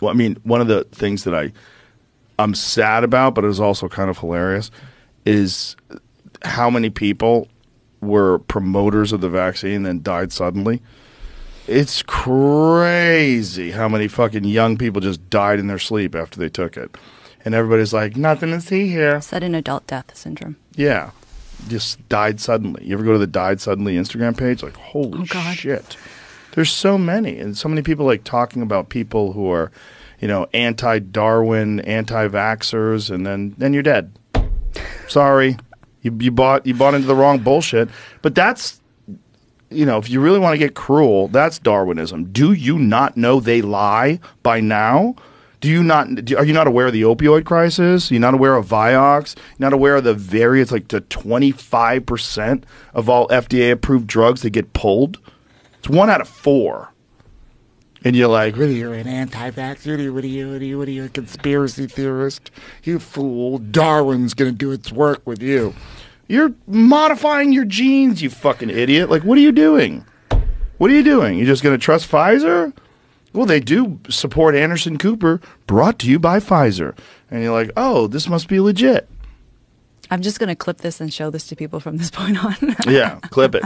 Well, 0.00 0.10
I 0.10 0.14
mean, 0.14 0.38
one 0.42 0.62
of 0.62 0.68
the 0.68 0.84
things 0.84 1.24
that 1.24 1.34
I 1.34 1.52
I'm 2.38 2.54
sad 2.54 3.04
about, 3.04 3.34
but 3.34 3.44
it 3.44 3.48
is 3.48 3.60
also 3.60 3.88
kind 3.88 4.08
of 4.08 4.18
hilarious, 4.18 4.70
is 5.26 5.76
how 6.44 6.70
many 6.70 6.90
people 6.90 7.48
were 8.00 8.38
promoters 8.40 9.12
of 9.12 9.20
the 9.20 9.28
vaccine 9.28 9.86
and 9.86 10.02
died 10.02 10.32
suddenly. 10.32 10.82
It's 11.68 12.02
crazy 12.02 13.70
how 13.70 13.88
many 13.88 14.08
fucking 14.08 14.44
young 14.44 14.76
people 14.76 15.00
just 15.00 15.30
died 15.30 15.60
in 15.60 15.68
their 15.68 15.78
sleep 15.78 16.14
after 16.14 16.40
they 16.40 16.48
took 16.48 16.76
it 16.76 16.96
and 17.44 17.54
everybody's 17.54 17.92
like, 17.92 18.16
nothing 18.16 18.50
to 18.50 18.60
see 18.60 18.88
here. 18.88 19.20
Sudden 19.20 19.54
adult 19.54 19.86
death 19.86 20.16
syndrome. 20.16 20.56
Yeah, 20.74 21.10
just 21.68 22.06
died 22.08 22.40
suddenly. 22.40 22.84
You 22.86 22.94
ever 22.94 23.04
go 23.04 23.12
to 23.12 23.18
the 23.18 23.26
died 23.26 23.60
suddenly 23.60 23.96
Instagram 23.96 24.36
page? 24.36 24.62
Like, 24.62 24.76
holy 24.76 25.26
oh, 25.34 25.52
shit. 25.52 25.96
There's 26.52 26.70
so 26.70 26.98
many, 26.98 27.38
and 27.38 27.56
so 27.56 27.68
many 27.68 27.82
people 27.82 28.04
like 28.04 28.24
talking 28.24 28.62
about 28.62 28.90
people 28.90 29.32
who 29.32 29.50
are, 29.50 29.72
you 30.20 30.28
know, 30.28 30.46
anti-Darwin, 30.52 31.80
anti-vaxxers, 31.80 33.10
and 33.10 33.26
then 33.26 33.54
then 33.56 33.72
you're 33.72 33.82
dead. 33.82 34.12
Sorry, 35.08 35.56
you 36.02 36.16
you 36.20 36.30
bought 36.30 36.66
you 36.66 36.74
bought 36.74 36.94
into 36.94 37.06
the 37.06 37.16
wrong 37.16 37.38
bullshit. 37.38 37.88
But 38.20 38.34
that's 38.34 38.80
you 39.70 39.86
know, 39.86 39.96
if 39.96 40.10
you 40.10 40.20
really 40.20 40.38
want 40.38 40.52
to 40.52 40.58
get 40.58 40.74
cruel, 40.74 41.28
that's 41.28 41.58
Darwinism. 41.58 42.24
Do 42.24 42.52
you 42.52 42.78
not 42.78 43.16
know 43.16 43.40
they 43.40 43.62
lie 43.62 44.20
by 44.42 44.60
now? 44.60 45.16
do 45.62 45.68
you 45.68 45.82
not 45.82 46.12
do, 46.24 46.36
are 46.36 46.44
you 46.44 46.52
not 46.52 46.66
aware 46.66 46.88
of 46.88 46.92
the 46.92 47.02
opioid 47.02 47.44
crisis? 47.44 48.10
You're 48.10 48.20
not 48.20 48.34
aware 48.34 48.56
of 48.56 48.66
Vioxx? 48.66 49.36
You're 49.36 49.70
not 49.70 49.72
aware 49.72 49.96
of 49.96 50.04
the 50.04 50.12
various 50.12 50.72
like 50.72 50.88
to 50.88 51.00
25% 51.00 52.64
of 52.92 53.08
all 53.08 53.28
FDA 53.28 53.70
approved 53.70 54.08
drugs 54.08 54.42
that 54.42 54.50
get 54.50 54.72
pulled? 54.72 55.18
It's 55.78 55.88
one 55.88 56.10
out 56.10 56.20
of 56.20 56.28
4. 56.28 56.92
And 58.04 58.16
you're 58.16 58.28
like, 58.28 58.56
what 58.56 58.64
are 58.64 58.72
you, 58.72 58.92
an 58.92 59.06
anti-vaxxer? 59.06 60.12
What 60.12 60.24
are 60.24 60.26
you, 60.26 60.50
what 60.50 60.60
are 60.60 60.64
you, 60.64 60.78
what 60.78 60.88
are 60.88 60.92
you, 60.92 61.04
a 61.04 61.08
conspiracy 61.08 61.86
theorist? 61.86 62.50
You 62.82 62.98
fool. 62.98 63.58
Darwin's 63.58 64.34
going 64.34 64.50
to 64.50 64.56
do 64.56 64.72
its 64.72 64.90
work 64.90 65.24
with 65.26 65.42
you. 65.42 65.74
You're 66.28 66.52
modifying 66.66 67.52
your 67.52 67.64
genes, 67.64 68.22
you 68.22 68.30
fucking 68.30 68.70
idiot. 68.70 69.10
Like, 69.10 69.22
what 69.22 69.38
are 69.38 69.42
you 69.42 69.52
doing? 69.52 70.04
What 70.78 70.90
are 70.90 70.94
you 70.94 71.04
doing? 71.04 71.36
You're 71.38 71.46
just 71.46 71.62
going 71.62 71.78
to 71.78 71.84
trust 71.84 72.10
Pfizer? 72.10 72.72
Well, 73.32 73.46
they 73.46 73.60
do 73.60 74.00
support 74.08 74.54
Anderson 74.54 74.98
Cooper, 74.98 75.40
brought 75.66 75.98
to 76.00 76.08
you 76.08 76.18
by 76.18 76.38
Pfizer. 76.38 76.96
And 77.30 77.42
you're 77.42 77.52
like, 77.52 77.70
oh, 77.76 78.06
this 78.06 78.28
must 78.28 78.48
be 78.48 78.60
legit. 78.60 79.08
I'm 80.10 80.20
just 80.20 80.38
going 80.38 80.48
to 80.48 80.56
clip 80.56 80.78
this 80.78 81.00
and 81.00 81.12
show 81.12 81.30
this 81.30 81.46
to 81.46 81.56
people 81.56 81.80
from 81.80 81.96
this 81.96 82.10
point 82.10 82.44
on. 82.44 82.56
yeah, 82.86 83.18
clip 83.30 83.54
it. 83.54 83.64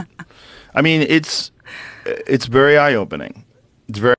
I 0.73 0.81
mean, 0.81 1.01
it's 1.01 1.51
it's 2.05 2.45
very 2.45 2.77
eye 2.77 2.93
opening. 2.93 3.43
It's 3.89 3.99
very. 3.99 4.16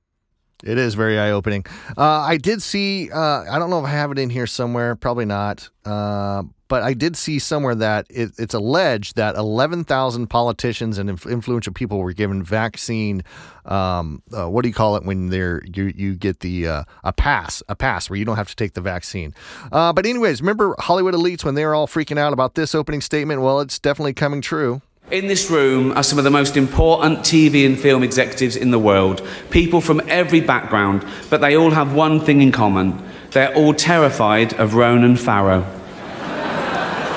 It 0.64 0.76
is 0.76 0.94
very 0.94 1.18
eye 1.18 1.30
opening. 1.30 1.64
Uh, 1.96 2.02
I 2.02 2.36
did 2.36 2.62
see, 2.62 3.10
uh, 3.10 3.44
I 3.50 3.58
don't 3.58 3.70
know 3.70 3.78
if 3.78 3.84
I 3.84 3.90
have 3.90 4.10
it 4.10 4.18
in 4.18 4.28
here 4.30 4.46
somewhere, 4.46 4.96
probably 4.96 5.24
not. 5.24 5.68
Uh, 5.84 6.42
but 6.68 6.82
I 6.82 6.92
did 6.92 7.16
see 7.16 7.38
somewhere 7.38 7.74
that 7.76 8.06
it, 8.10 8.32
it's 8.38 8.54
alleged 8.54 9.16
that 9.16 9.36
11,000 9.36 10.26
politicians 10.26 10.98
and 10.98 11.08
inf- 11.08 11.26
influential 11.26 11.72
people 11.72 11.98
were 11.98 12.12
given 12.12 12.42
vaccine. 12.42 13.22
Um, 13.64 14.22
uh, 14.36 14.48
what 14.48 14.62
do 14.62 14.68
you 14.68 14.74
call 14.74 14.96
it 14.96 15.04
when 15.04 15.28
they're 15.28 15.62
you 15.64 15.92
you 15.94 16.14
get 16.14 16.40
the 16.40 16.66
uh, 16.66 16.84
a 17.04 17.12
pass 17.12 17.62
a 17.68 17.74
pass 17.74 18.08
where 18.08 18.18
you 18.18 18.24
don't 18.24 18.36
have 18.36 18.48
to 18.48 18.56
take 18.56 18.74
the 18.74 18.80
vaccine. 18.80 19.34
Uh, 19.72 19.92
but 19.92 20.06
anyways, 20.06 20.40
remember 20.40 20.74
Hollywood 20.78 21.14
elites 21.14 21.44
when 21.44 21.54
they 21.54 21.64
were 21.64 21.74
all 21.74 21.86
freaking 21.86 22.18
out 22.18 22.32
about 22.32 22.54
this 22.54 22.74
opening 22.74 23.00
statement? 23.00 23.40
Well, 23.42 23.60
it's 23.60 23.78
definitely 23.78 24.14
coming 24.14 24.40
true. 24.40 24.82
In 25.10 25.26
this 25.26 25.50
room 25.50 25.96
are 25.96 26.02
some 26.02 26.18
of 26.18 26.24
the 26.24 26.30
most 26.30 26.54
important 26.54 27.20
TV 27.20 27.64
and 27.64 27.78
film 27.78 28.02
executives 28.02 28.56
in 28.56 28.70
the 28.70 28.78
world, 28.78 29.26
people 29.48 29.80
from 29.80 30.02
every 30.06 30.42
background, 30.42 31.02
but 31.30 31.40
they 31.40 31.56
all 31.56 31.70
have 31.70 31.94
one 31.94 32.20
thing 32.20 32.42
in 32.42 32.52
common. 32.52 33.02
They're 33.30 33.54
all 33.54 33.72
terrified 33.72 34.52
of 34.54 34.74
Ronan 34.74 35.16
Farrow. 35.16 35.62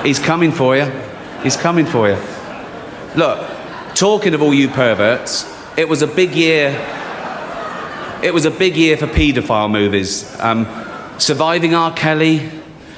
He's 0.04 0.20
coming 0.20 0.54
for 0.54 0.78
you. 0.78 0.86
He's 1.44 1.58
coming 1.58 1.86
for 1.86 2.08
you. 2.08 2.18
Look, 3.18 3.46
talking 3.94 4.34
of 4.34 4.42
all 4.42 4.54
you 4.54 4.70
perverts, 4.70 5.46
it 5.78 5.90
was 5.90 6.02
a 6.02 6.08
big 6.08 6.34
year. 6.34 6.70
It 8.24 8.34
was 8.34 8.46
a 8.46 8.52
big 8.52 8.78
year 8.78 8.96
for 8.96 9.08
paedophile 9.08 9.70
movies. 9.70 10.40
Um, 10.40 10.66
Surviving 11.18 11.76
R. 11.76 11.94
Kelly, 11.94 12.50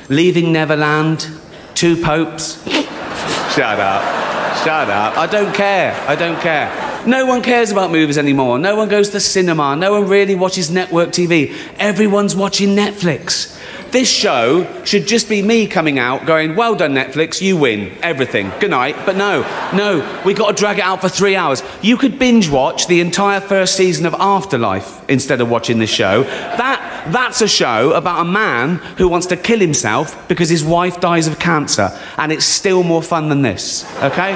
Leaving 0.10 0.54
Neverland, 0.54 1.28
Two 1.74 2.00
Popes. 2.00 2.64
Shut 3.56 3.80
up. 3.80 4.23
Shut 4.62 4.90
up. 4.90 5.18
I 5.18 5.28
don't 5.28 5.54
care. 5.54 5.94
I 6.08 6.16
don't 6.16 6.40
care. 6.40 6.70
No 7.08 7.26
one 7.26 7.42
cares 7.42 7.72
about 7.72 7.92
movies 7.92 8.18
anymore. 8.18 8.60
No 8.60 8.76
one 8.76 8.88
goes 8.88 9.10
to 9.10 9.20
cinema. 9.20 9.76
No 9.76 9.92
one 10.00 10.08
really 10.08 10.36
watches 10.36 10.72
network 10.72 11.10
TV. 11.10 11.54
Everyone's 11.78 12.36
watching 12.36 12.70
Netflix. 12.70 13.53
This 13.94 14.10
show 14.10 14.84
should 14.86 15.06
just 15.06 15.30
be 15.30 15.44
me 15.44 15.68
coming 15.68 16.00
out 16.00 16.26
going, 16.26 16.56
Well 16.56 16.74
done, 16.74 16.96
Netflix, 16.96 17.44
you 17.44 17.56
win 17.56 17.96
everything. 18.02 18.52
Good 18.60 18.72
night. 18.72 18.96
But 19.06 19.16
no, 19.18 19.42
no, 19.72 20.22
we 20.26 20.34
got 20.34 20.48
to 20.48 20.60
drag 20.60 20.80
it 20.80 20.82
out 20.82 21.00
for 21.00 21.10
three 21.10 21.36
hours. 21.36 21.62
You 21.84 21.96
could 21.96 22.18
binge 22.18 22.50
watch 22.50 22.88
the 22.88 23.02
entire 23.02 23.40
first 23.40 23.78
season 23.78 24.08
of 24.08 24.16
Afterlife 24.16 25.08
instead 25.08 25.42
of 25.42 25.52
watching 25.52 25.78
this 25.78 25.92
show. 25.92 26.24
That, 26.24 27.12
that's 27.14 27.42
a 27.42 27.48
show 27.48 27.94
about 27.94 28.22
a 28.22 28.26
man 28.26 28.78
who 28.98 29.08
wants 29.08 29.28
to 29.28 29.38
kill 29.38 29.60
himself 29.60 30.28
because 30.28 30.50
his 30.50 30.64
wife 30.64 31.00
dies 31.00 31.28
of 31.28 31.38
cancer. 31.38 31.92
And 32.18 32.32
it's 32.32 32.46
still 32.46 32.82
more 32.82 33.04
fun 33.04 33.30
than 33.30 33.44
this, 33.44 33.86
okay? 34.02 34.34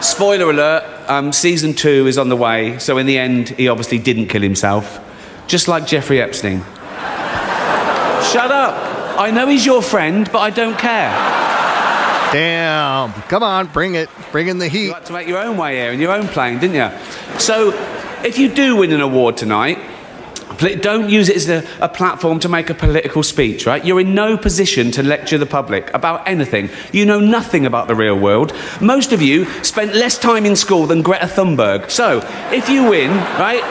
Spoiler 0.00 0.48
alert, 0.48 1.10
um, 1.10 1.30
season 1.30 1.74
two 1.74 2.06
is 2.06 2.16
on 2.16 2.30
the 2.30 2.36
way, 2.38 2.78
so 2.78 2.96
in 2.96 3.04
the 3.04 3.18
end, 3.18 3.50
he 3.50 3.68
obviously 3.68 3.98
didn't 3.98 4.28
kill 4.28 4.40
himself, 4.40 4.98
just 5.46 5.68
like 5.68 5.86
Jeffrey 5.86 6.22
Epstein. 6.22 6.64
Shut 8.32 8.50
up. 8.50 9.18
I 9.18 9.30
know 9.30 9.46
he's 9.46 9.66
your 9.66 9.82
friend, 9.82 10.26
but 10.32 10.38
I 10.38 10.48
don't 10.48 10.78
care. 10.78 11.10
Damn. 12.32 13.12
Come 13.28 13.42
on, 13.42 13.66
bring 13.66 13.94
it. 13.94 14.08
Bring 14.30 14.48
in 14.48 14.58
the 14.58 14.68
heat. 14.68 14.86
You 14.86 14.94
had 14.94 15.04
to 15.04 15.12
make 15.12 15.28
your 15.28 15.36
own 15.36 15.58
way 15.58 15.76
here 15.76 15.92
in 15.92 16.00
your 16.00 16.12
own 16.12 16.28
plane, 16.28 16.58
didn't 16.58 16.76
you? 16.76 17.38
So, 17.38 17.72
if 18.24 18.38
you 18.38 18.48
do 18.48 18.76
win 18.76 18.90
an 18.92 19.02
award 19.02 19.36
tonight, 19.36 19.78
don't 20.80 21.10
use 21.10 21.28
it 21.28 21.36
as 21.36 21.48
a, 21.50 21.66
a 21.80 21.90
platform 21.90 22.40
to 22.40 22.48
make 22.48 22.70
a 22.70 22.74
political 22.74 23.22
speech, 23.22 23.66
right? 23.66 23.84
You're 23.84 24.00
in 24.00 24.14
no 24.14 24.38
position 24.38 24.90
to 24.92 25.02
lecture 25.02 25.36
the 25.36 25.44
public 25.44 25.92
about 25.92 26.26
anything. 26.26 26.70
You 26.90 27.04
know 27.04 27.20
nothing 27.20 27.66
about 27.66 27.86
the 27.86 27.94
real 27.94 28.18
world. 28.18 28.54
Most 28.80 29.12
of 29.12 29.20
you 29.20 29.44
spent 29.62 29.94
less 29.94 30.16
time 30.18 30.46
in 30.46 30.56
school 30.56 30.86
than 30.86 31.02
Greta 31.02 31.26
Thunberg. 31.26 31.90
So, 31.90 32.26
if 32.50 32.70
you 32.70 32.88
win, 32.88 33.10
right, 33.10 33.62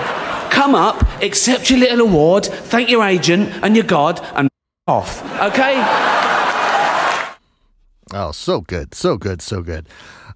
come 0.51 0.75
up, 0.75 1.01
accept 1.23 1.71
your 1.71 1.79
little 1.79 2.01
award, 2.01 2.45
thank 2.45 2.89
your 2.89 3.03
agent 3.03 3.49
and 3.63 3.75
your 3.75 3.85
God, 3.85 4.19
and 4.35 4.50
off. 4.87 5.21
Okay? 5.39 6.20
Oh, 8.13 8.31
so 8.31 8.61
good, 8.61 8.93
so 8.93 9.17
good, 9.17 9.41
so 9.41 9.61
good. 9.61 9.87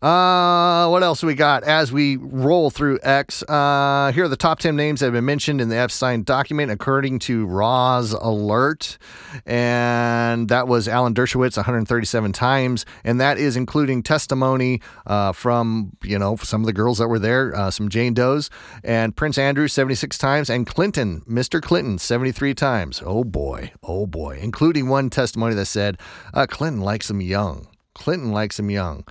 Uh, 0.01 0.88
what 0.89 1.03
else 1.03 1.24
we 1.24 1.34
got 1.34 1.63
as 1.63 1.91
we 1.91 2.17
roll 2.17 2.70
through 2.70 3.00
X? 3.01 3.44
Uh, 3.44 4.12
here 4.13 4.25
are 4.25 4.29
the 4.29 4.38
top 4.38 4.60
10 4.60 4.75
names 4.75 5.00
that 5.00 5.08
have 5.08 5.13
been 5.13 5.25
mentioned 5.25 5.62
in 5.62 5.70
the 5.70 5.77
Epstein 5.77 6.24
document, 6.24 6.72
according 6.72 7.20
to 7.20 7.46
Roz 7.46 8.13
Alert. 8.13 8.98
And 9.46 10.50
that 10.50 10.67
was 10.67 10.88
Alan 10.88 11.13
Dershowitz 11.13 11.58
137 11.58 12.34
times. 12.34 12.86
And 13.03 13.20
that 13.20 13.38
is 13.38 13.55
including 13.55 14.03
testimony 14.03 14.82
uh, 15.05 15.32
from, 15.32 15.96
you 16.03 16.20
know, 16.20 16.36
some 16.38 16.62
of 16.62 16.67
the 16.67 16.74
girls 16.74 16.98
that 17.00 17.08
were 17.08 17.20
there, 17.20 17.55
uh, 17.55 17.72
some 17.72 17.89
Jane 17.89 18.13
Does, 18.13 18.50
and 18.84 19.15
Prince 19.15 19.38
Andrew 19.38 19.67
76 19.67 20.17
times, 20.17 20.50
and 20.50 20.67
Clinton, 20.67 21.22
Mr. 21.27 21.62
Clinton, 21.62 21.98
73 21.98 22.53
times. 22.53 23.01
Oh 23.05 23.24
boy, 23.24 23.72
oh 23.84 24.05
boy. 24.05 24.39
Including 24.41 24.88
one 24.88 25.10
testimony 25.10 25.55
that 25.55 25.65
said, 25.65 25.98
uh, 26.34 26.46
Clinton 26.48 26.82
likes 26.82 27.10
him 27.10 27.22
young. 27.22 27.64
Clinton 27.95 28.31
likes 28.31 28.59
him 28.59 28.69
young. 28.69 29.03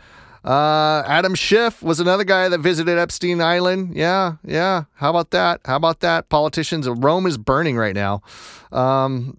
Uh, 0.45 1.03
Adam 1.07 1.35
Schiff 1.35 1.83
was 1.83 2.01
another 2.01 2.23
guy 2.23 2.49
that 2.51 2.61
visited 2.61 2.99
Epstein 2.99 3.41
Island. 3.41 3.97
Yeah, 3.97 4.35
yeah. 4.45 4.85
How 4.95 5.11
about 5.11 5.31
that? 5.31 5.63
How 5.65 5.77
about 5.77 6.01
that? 6.01 6.29
Politicians, 6.29 6.87
Rome 6.87 7.27
is 7.27 7.39
burning 7.39 7.77
right 7.77 7.95
now. 7.95 8.23
Um, 8.71 9.39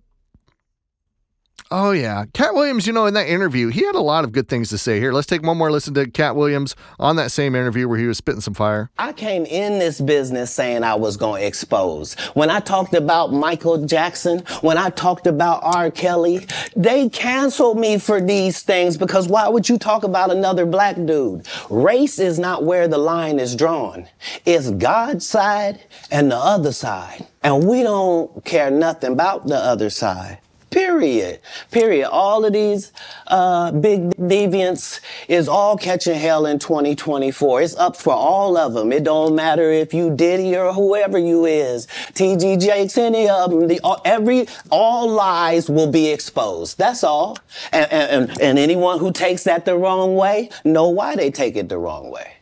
Oh 1.72 1.92
yeah, 1.92 2.26
Katt 2.34 2.54
Williams. 2.54 2.86
You 2.86 2.94
know, 2.94 3.08
in 3.08 3.16
that 3.16 3.28
interview, 3.28 3.70
he 3.70 3.84
had 3.84 3.96
a 3.96 4.00
lot 4.00 4.24
of 4.24 4.32
good 4.32 4.48
things 4.48 4.70
to 4.70 4.78
say. 4.78 5.00
Here, 5.00 5.12
let's 5.12 5.26
take 5.26 5.42
one 5.42 5.58
more 5.58 5.72
listen 5.72 5.96
to 5.96 6.08
Katt 6.08 6.36
Williams 6.36 6.76
on 7.00 7.16
that 7.16 7.32
same 7.32 7.56
interview 7.56 7.88
where 7.88 7.98
he 7.98 8.06
was 8.06 8.20
spitting 8.20 8.42
some 8.42 8.54
fire. 8.54 8.92
I 9.00 9.14
came 9.14 9.46
in 9.46 9.80
this 9.80 10.00
business 10.00 10.54
saying 10.54 10.84
I 10.84 10.94
was 10.94 11.18
going 11.18 11.42
to 11.42 11.48
expose. 11.48 12.14
When 12.36 12.52
I 12.52 12.60
talked 12.60 12.94
about 12.94 13.34
Michael 13.34 13.84
Jackson, 13.84 14.44
when 14.62 14.78
I 14.78 14.92
talked 14.92 15.26
about 15.26 15.62
R. 15.64 15.90
Kelly, 15.90 16.46
they 16.76 17.10
canceled 17.10 17.80
me 17.80 17.98
for 17.98 18.22
these 18.22 18.62
things 18.62 18.96
because 18.96 19.28
why 19.28 19.48
would 19.48 19.68
you 19.68 19.80
talk 19.80 20.04
about 20.04 20.30
another 20.30 20.68
black 20.68 20.96
dude? 20.96 21.48
Race 21.72 22.20
is 22.20 22.38
not 22.38 22.64
where 22.64 22.88
the 22.88 23.00
line 23.00 23.40
is 23.40 23.56
drawn. 23.56 24.08
It's 24.46 24.70
God's 24.70 25.26
side 25.26 25.84
and 26.12 26.30
the 26.30 26.38
other 26.38 26.72
side. 26.72 27.26
And 27.42 27.68
we 27.68 27.82
don't 27.82 28.46
care 28.46 28.70
nothing 28.70 29.14
about 29.14 29.48
the 29.48 29.58
other 29.58 29.90
side. 29.90 30.40
Period. 30.76 31.40
Period. 31.72 32.10
All 32.10 32.44
of 32.44 32.52
these 32.52 32.92
uh, 33.28 33.72
big 33.72 34.10
deviants 34.18 35.00
is 35.30 35.48
all 35.48 35.78
catching 35.78 36.16
hell 36.16 36.46
in 36.46 36.60
2024. 36.60 37.62
It's 37.62 37.76
up 37.78 37.96
for 37.96 38.14
all 38.14 38.58
of 38.58 38.74
them. 38.74 38.92
It 38.92 39.06
don't 39.06 39.36
matter 39.36 39.72
if 39.72 39.94
you 39.94 40.14
Diddy 40.14 40.54
or 40.54 40.74
whoever 40.74 41.18
you 41.18 41.46
is, 41.46 41.88
TD 41.88 42.62
Jakes, 42.62 42.98
any 42.98 43.30
of 43.30 43.52
them. 43.52 43.70
The, 43.70 43.80
all, 43.86 44.02
every 44.04 44.50
all 44.70 45.10
lies 45.10 45.70
will 45.70 45.90
be 45.90 46.10
exposed. 46.10 46.78
That's 46.78 47.06
all. 47.06 47.38
And, 47.72 47.90
and 47.94 48.42
and 48.42 48.60
anyone 48.60 49.00
who 49.00 49.14
takes 49.14 49.46
that 49.46 49.64
the 49.64 49.78
wrong 49.78 50.18
way, 50.18 50.50
know 50.66 50.90
why 50.90 51.16
they 51.16 51.32
take 51.32 51.56
it 51.56 51.70
the 51.70 51.78
wrong 51.78 52.12
way. 52.12 52.34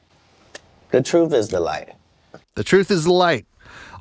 The 0.90 1.04
truth 1.04 1.34
is 1.34 1.50
the 1.50 1.60
light. 1.60 1.94
The 2.56 2.63
truth 2.63 2.90
is 2.90 3.04
the 3.04 3.13
light. 3.13 3.46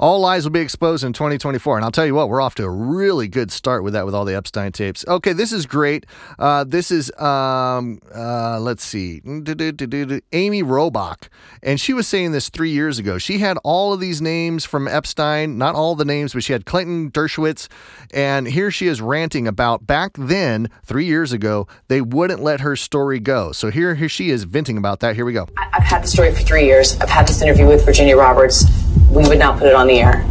All 0.02 0.18
lies 0.18 0.42
will 0.42 0.50
be 0.50 0.58
exposed 0.58 1.04
in 1.04 1.12
2024. 1.12 1.76
And 1.76 1.84
I'll 1.84 1.92
tell 1.92 2.04
you 2.04 2.16
what, 2.16 2.28
we're 2.28 2.40
off 2.40 2.56
to 2.56 2.64
a 2.64 2.68
really 2.68 3.28
good 3.28 3.52
start 3.52 3.84
with 3.84 3.92
that, 3.92 4.04
with 4.04 4.16
all 4.16 4.24
the 4.24 4.34
Epstein 4.34 4.72
tapes. 4.72 5.04
Okay, 5.06 5.32
this 5.32 5.52
is 5.52 5.64
great. 5.64 6.06
Uh, 6.40 6.64
this 6.64 6.90
is, 6.90 7.12
um, 7.20 8.00
uh, 8.12 8.58
let's 8.58 8.82
see, 8.82 9.20
Amy 9.24 10.64
Robach. 10.64 11.28
And 11.62 11.80
she 11.80 11.92
was 11.92 12.08
saying 12.08 12.32
this 12.32 12.48
three 12.48 12.70
years 12.70 12.98
ago. 12.98 13.16
She 13.16 13.38
had 13.38 13.58
all 13.62 13.92
of 13.92 14.00
these 14.00 14.20
names 14.20 14.64
from 14.64 14.88
Epstein, 14.88 15.56
not 15.56 15.76
all 15.76 15.94
the 15.94 16.04
names, 16.04 16.32
but 16.32 16.42
she 16.42 16.52
had 16.52 16.66
Clinton, 16.66 17.12
Dershowitz. 17.12 17.68
And 18.12 18.48
here 18.48 18.72
she 18.72 18.88
is 18.88 19.00
ranting 19.00 19.46
about 19.46 19.86
back 19.86 20.14
then, 20.18 20.68
three 20.84 21.04
years 21.04 21.32
ago, 21.32 21.68
they 21.86 22.00
wouldn't 22.00 22.42
let 22.42 22.58
her 22.58 22.74
story 22.74 23.20
go. 23.20 23.52
So 23.52 23.70
here, 23.70 23.94
here 23.94 24.08
she 24.08 24.30
is 24.30 24.42
venting 24.42 24.78
about 24.78 24.98
that. 24.98 25.14
Here 25.14 25.24
we 25.24 25.32
go. 25.32 25.46
I've 25.72 25.84
had 25.84 26.02
the 26.02 26.08
story 26.08 26.34
for 26.34 26.42
three 26.42 26.64
years. 26.64 26.96
I've 27.00 27.08
had 27.08 27.28
this 27.28 27.40
interview 27.40 27.68
with 27.68 27.84
Virginia 27.84 28.16
Roberts. 28.16 28.64
We 29.10 29.26
would 29.28 29.38
not 29.38 29.58
put 29.58 29.68
it 29.68 29.74
on 29.74 29.86
the 29.86 30.00
air. 30.00 30.26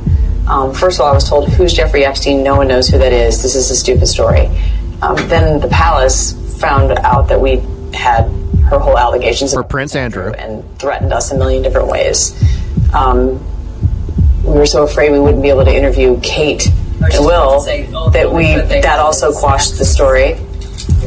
Um, 0.47 0.73
first 0.73 0.99
of 0.99 1.05
all, 1.05 1.11
I 1.11 1.13
was 1.13 1.27
told, 1.29 1.49
Who's 1.53 1.73
Jeffrey 1.73 2.03
Epstein? 2.03 2.43
No 2.43 2.55
one 2.55 2.67
knows 2.67 2.87
who 2.87 2.97
that 2.97 3.13
is. 3.13 3.41
This 3.41 3.55
is 3.55 3.69
a 3.69 3.75
stupid 3.75 4.07
story. 4.07 4.47
Um, 5.01 5.15
then 5.27 5.59
the 5.59 5.67
palace 5.67 6.33
found 6.59 6.91
out 6.99 7.27
that 7.29 7.39
we 7.39 7.61
had 7.93 8.23
her 8.69 8.79
whole 8.79 8.97
allegations 8.97 9.53
for 9.53 9.63
Prince 9.63 9.95
Andrew 9.95 10.31
and 10.31 10.63
threatened 10.79 11.11
us 11.11 11.31
a 11.31 11.37
million 11.37 11.61
different 11.61 11.87
ways. 11.87 12.33
Um, 12.93 13.39
we 14.43 14.53
were 14.53 14.65
so 14.65 14.83
afraid 14.83 15.11
we 15.11 15.19
wouldn't 15.19 15.43
be 15.43 15.49
able 15.49 15.65
to 15.65 15.75
interview 15.75 16.19
Kate 16.21 16.67
and 16.67 17.25
Will 17.25 17.61
that 18.11 18.31
we 18.31 18.55
that 18.55 18.99
also 18.99 19.31
quashed 19.33 19.77
the 19.77 19.85
story. 19.85 20.35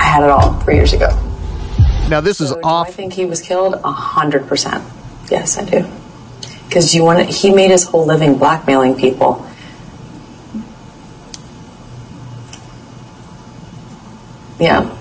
I 0.00 0.04
had 0.04 0.22
it 0.22 0.30
all 0.30 0.58
three 0.60 0.76
years 0.76 0.94
ago. 0.94 1.08
Now 2.08 2.22
this 2.22 2.40
is 2.40 2.48
So 2.48 2.60
off. 2.64 2.88
I 2.88 2.90
think 2.90 3.12
he 3.12 3.26
was 3.26 3.42
killed 3.42 3.74
a 3.74 3.92
hundred 3.92 4.48
percent. 4.48 4.82
Yes, 5.30 5.58
I 5.58 5.64
do. 5.64 5.86
Because 6.66 6.94
you 6.94 7.04
want 7.04 7.18
to, 7.18 7.24
he 7.26 7.52
made 7.52 7.70
his 7.70 7.84
whole 7.84 8.06
living 8.06 8.38
blackmailing 8.38 8.96
people. 8.96 9.46
Yeah. 14.58 14.96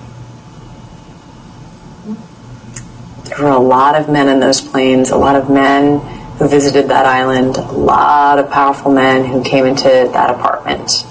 There 3.23 3.43
were 3.43 3.51
a 3.51 3.59
lot 3.59 3.95
of 3.95 4.09
men 4.09 4.27
in 4.27 4.41
those 4.41 4.59
planes, 4.59 5.11
a 5.11 5.17
lot 5.17 5.37
of 5.37 5.49
men 5.49 5.99
who 6.37 6.47
visited 6.49 6.89
that 6.89 7.05
island, 7.05 7.55
a 7.55 7.71
lot 7.71 8.37
of 8.37 8.49
powerful 8.51 8.91
men 8.91 9.23
who 9.25 9.43
came 9.43 9.65
into 9.65 9.87
that 9.87 10.29
apartment. 10.29 11.05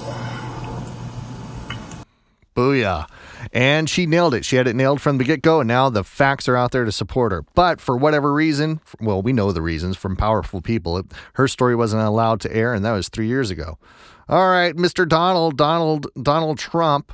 Booyah. 2.55 3.07
And 3.51 3.89
she 3.89 4.05
nailed 4.05 4.33
it. 4.33 4.45
She 4.45 4.57
had 4.57 4.67
it 4.67 4.75
nailed 4.75 5.01
from 5.01 5.17
the 5.17 5.23
get 5.23 5.41
go, 5.41 5.59
and 5.61 5.67
now 5.67 5.89
the 5.89 6.03
facts 6.03 6.47
are 6.47 6.55
out 6.55 6.71
there 6.71 6.85
to 6.85 6.91
support 6.91 7.31
her. 7.31 7.43
But 7.55 7.81
for 7.81 7.97
whatever 7.97 8.31
reason, 8.31 8.79
well, 8.99 9.21
we 9.21 9.33
know 9.33 9.51
the 9.51 9.61
reasons 9.61 9.97
from 9.97 10.15
powerful 10.15 10.61
people, 10.61 10.97
it, 10.97 11.07
her 11.33 11.47
story 11.47 11.75
wasn't 11.75 12.03
allowed 12.03 12.41
to 12.41 12.55
air, 12.55 12.73
and 12.73 12.85
that 12.85 12.91
was 12.91 13.09
three 13.09 13.27
years 13.27 13.49
ago. 13.49 13.79
All 14.27 14.49
right, 14.49 14.75
Mr. 14.75 15.07
Donald, 15.07 15.57
Donald, 15.57 16.05
Donald 16.21 16.59
Trump. 16.59 17.11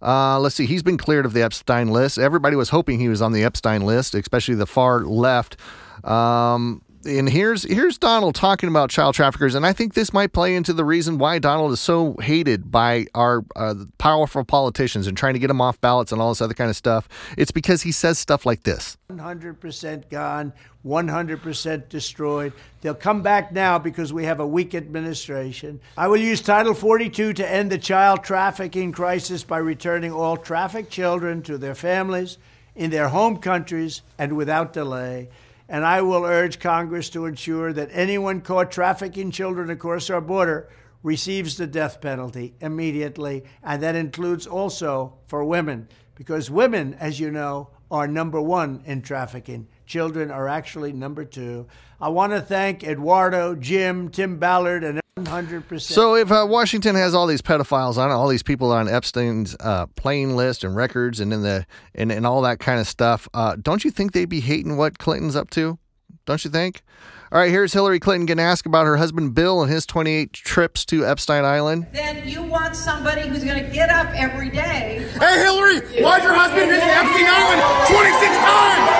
Uh, 0.00 0.38
let's 0.38 0.54
see, 0.54 0.66
he's 0.66 0.82
been 0.82 0.96
cleared 0.96 1.26
of 1.26 1.34
the 1.34 1.42
Epstein 1.42 1.88
list. 1.88 2.18
Everybody 2.18 2.56
was 2.56 2.70
hoping 2.70 2.98
he 2.98 3.08
was 3.08 3.20
on 3.20 3.32
the 3.32 3.44
Epstein 3.44 3.82
list, 3.82 4.14
especially 4.14 4.54
the 4.54 4.66
far 4.66 5.00
left. 5.00 5.56
Um, 6.02 6.82
and 7.06 7.28
here's 7.28 7.64
here's 7.64 7.98
Donald 7.98 8.34
talking 8.34 8.68
about 8.68 8.90
child 8.90 9.14
traffickers, 9.14 9.54
and 9.54 9.66
I 9.66 9.72
think 9.72 9.94
this 9.94 10.12
might 10.12 10.32
play 10.32 10.54
into 10.54 10.72
the 10.72 10.84
reason 10.84 11.18
why 11.18 11.38
Donald 11.38 11.72
is 11.72 11.80
so 11.80 12.14
hated 12.20 12.70
by 12.70 13.06
our 13.14 13.44
uh, 13.56 13.74
powerful 13.98 14.44
politicians 14.44 15.06
and 15.06 15.16
trying 15.16 15.34
to 15.34 15.38
get 15.38 15.50
him 15.50 15.60
off 15.60 15.80
ballots 15.80 16.12
and 16.12 16.20
all 16.20 16.30
this 16.30 16.40
other 16.40 16.54
kind 16.54 16.70
of 16.70 16.76
stuff. 16.76 17.08
It's 17.36 17.50
because 17.50 17.82
he 17.82 17.92
says 17.92 18.18
stuff 18.18 18.46
like 18.46 18.62
this. 18.62 18.96
100% 19.10 20.10
gone, 20.10 20.52
100% 20.84 21.88
destroyed. 21.88 22.52
They'll 22.80 22.94
come 22.94 23.22
back 23.22 23.52
now 23.52 23.78
because 23.78 24.12
we 24.12 24.24
have 24.24 24.40
a 24.40 24.46
weak 24.46 24.74
administration. 24.74 25.80
I 25.96 26.08
will 26.08 26.16
use 26.16 26.40
Title 26.40 26.74
42 26.74 27.34
to 27.34 27.50
end 27.50 27.70
the 27.70 27.78
child 27.78 28.24
trafficking 28.24 28.92
crisis 28.92 29.44
by 29.44 29.58
returning 29.58 30.12
all 30.12 30.36
trafficked 30.36 30.90
children 30.90 31.42
to 31.42 31.58
their 31.58 31.74
families 31.74 32.38
in 32.74 32.90
their 32.90 33.08
home 33.08 33.36
countries 33.36 34.02
and 34.18 34.36
without 34.36 34.72
delay. 34.72 35.28
And 35.68 35.84
I 35.84 36.02
will 36.02 36.24
urge 36.24 36.60
Congress 36.60 37.08
to 37.10 37.26
ensure 37.26 37.72
that 37.72 37.88
anyone 37.92 38.40
caught 38.40 38.70
trafficking 38.70 39.30
children 39.30 39.70
across 39.70 40.10
our 40.10 40.20
border 40.20 40.68
receives 41.02 41.56
the 41.56 41.66
death 41.66 42.00
penalty 42.00 42.54
immediately. 42.60 43.44
And 43.62 43.82
that 43.82 43.94
includes 43.94 44.46
also 44.46 45.14
for 45.26 45.44
women, 45.44 45.88
because 46.14 46.50
women, 46.50 46.94
as 46.94 47.18
you 47.20 47.30
know, 47.30 47.70
are 47.90 48.08
number 48.08 48.40
one 48.40 48.82
in 48.86 49.02
trafficking. 49.02 49.68
Children 49.86 50.30
are 50.30 50.48
actually 50.48 50.92
number 50.92 51.24
two. 51.24 51.66
I 52.00 52.08
want 52.08 52.32
to 52.32 52.40
thank 52.40 52.82
Eduardo, 52.82 53.54
Jim, 53.54 54.08
Tim 54.08 54.38
Ballard, 54.38 54.82
and 54.82 55.00
100%. 55.18 55.80
So 55.80 56.16
if 56.16 56.32
uh, 56.32 56.44
Washington 56.48 56.96
has 56.96 57.14
all 57.14 57.28
these 57.28 57.40
pedophiles 57.40 57.98
on 57.98 58.10
it, 58.10 58.14
all 58.14 58.26
these 58.26 58.42
people 58.42 58.72
on 58.72 58.88
Epstein's 58.88 59.54
uh, 59.60 59.86
plane 59.94 60.34
list 60.34 60.64
and 60.64 60.74
records 60.74 61.20
and 61.20 61.32
in 61.32 61.42
the 61.42 61.64
and, 61.94 62.10
and 62.10 62.26
all 62.26 62.42
that 62.42 62.58
kind 62.58 62.80
of 62.80 62.88
stuff, 62.88 63.28
uh, 63.32 63.54
don't 63.60 63.84
you 63.84 63.92
think 63.92 64.10
they'd 64.12 64.28
be 64.28 64.40
hating 64.40 64.76
what 64.76 64.98
Clinton's 64.98 65.36
up 65.36 65.50
to? 65.50 65.78
Don't 66.26 66.44
you 66.44 66.50
think? 66.50 66.82
All 67.30 67.38
right, 67.38 67.50
here's 67.50 67.72
Hillary 67.72 68.00
Clinton 68.00 68.26
getting 68.26 68.42
asked 68.44 68.66
about 68.66 68.86
her 68.86 68.96
husband 68.96 69.34
Bill 69.34 69.62
and 69.62 69.70
his 69.70 69.86
28 69.86 70.32
trips 70.32 70.84
to 70.86 71.06
Epstein 71.06 71.44
Island. 71.44 71.86
Then 71.92 72.28
you 72.28 72.42
want 72.42 72.74
somebody 72.74 73.22
who's 73.22 73.44
going 73.44 73.64
to 73.64 73.70
get 73.70 73.90
up 73.90 74.08
every 74.14 74.50
day. 74.50 75.06
Hey, 75.18 75.38
Hillary, 75.44 75.80
why'd 76.02 76.24
your 76.24 76.34
husband 76.34 76.70
visit 76.70 76.88
Epstein 76.88 77.26
Island 77.28 77.62
26 77.86 78.36
times? 78.36 78.90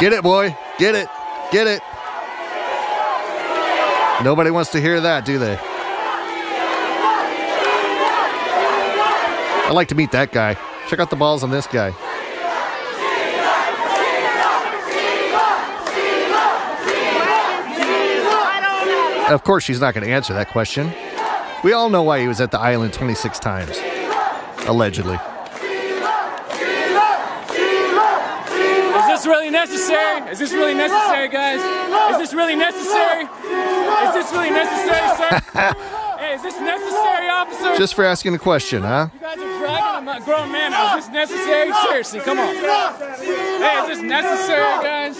Get 0.00 0.12
it, 0.12 0.22
boy. 0.22 0.56
Get 0.78 0.94
it. 0.94 1.08
Get 1.50 1.66
it. 1.66 1.82
Nobody 4.24 4.50
wants 4.50 4.70
to 4.72 4.80
hear 4.80 5.00
that, 5.00 5.24
do 5.24 5.38
they? 5.38 5.56
I'd 9.68 9.74
like 9.74 9.88
to 9.88 9.94
meet 9.94 10.10
that 10.12 10.32
guy. 10.32 10.56
Check 10.88 10.98
out 10.98 11.10
the 11.10 11.16
balls 11.16 11.44
on 11.44 11.50
this 11.50 11.66
guy. 11.66 11.94
Of 19.32 19.44
course, 19.44 19.62
she's 19.62 19.80
not 19.80 19.92
going 19.92 20.06
to 20.06 20.10
answer 20.10 20.32
that 20.32 20.48
question. 20.50 20.90
We 21.62 21.74
all 21.74 21.90
know 21.90 22.02
why 22.02 22.20
he 22.20 22.26
was 22.26 22.40
at 22.40 22.50
the 22.50 22.58
island 22.58 22.94
26 22.94 23.38
times. 23.38 23.78
Allegedly. 24.66 25.18
Is 28.96 29.06
this 29.06 29.26
really 29.26 29.50
necessary? 29.50 30.30
Is 30.30 30.38
this 30.38 30.52
really 30.52 30.74
necessary, 30.74 31.28
guys? 31.28 31.60
Is 32.12 32.18
this 32.18 32.32
really 32.34 32.56
necessary? 32.56 33.28
Is 34.08 34.14
this 34.14 34.32
really 34.32 34.50
necessary, 34.50 35.08
sir? 35.16 35.40
hey, 36.18 36.34
is 36.34 36.42
this 36.42 36.60
necessary, 36.60 37.28
officer? 37.28 37.76
Just 37.76 37.94
for 37.94 38.04
asking 38.04 38.34
a 38.34 38.38
question, 38.38 38.82
huh? 38.82 39.08
You 39.14 39.20
guys 39.20 39.38
are 39.38 39.58
dragging 39.58 40.08
a 40.08 40.24
grown 40.24 40.52
man 40.52 40.72
out. 40.72 40.98
Is 40.98 41.06
this 41.06 41.12
necessary? 41.14 41.72
Seriously, 41.88 42.20
come 42.20 42.38
on. 42.38 42.54
Hey, 42.54 43.80
is 43.82 43.88
this 43.88 44.02
necessary, 44.02 44.82
guys? 44.82 45.18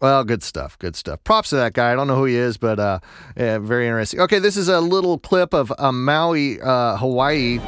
Well, 0.00 0.24
good 0.24 0.42
stuff. 0.42 0.76
Good 0.80 0.96
stuff. 0.96 1.22
Props 1.22 1.50
to 1.50 1.56
that 1.56 1.74
guy. 1.74 1.92
I 1.92 1.94
don't 1.94 2.08
know 2.08 2.16
who 2.16 2.24
he 2.24 2.34
is, 2.34 2.56
but 2.56 2.80
uh, 2.80 2.98
yeah, 3.36 3.58
very 3.58 3.86
interesting. 3.86 4.18
Okay, 4.20 4.40
this 4.40 4.56
is 4.56 4.68
a 4.68 4.80
little 4.80 5.16
clip 5.16 5.54
of 5.54 5.72
uh, 5.78 5.92
Maui, 5.92 6.60
uh, 6.60 6.96
Hawaii. 6.96 7.60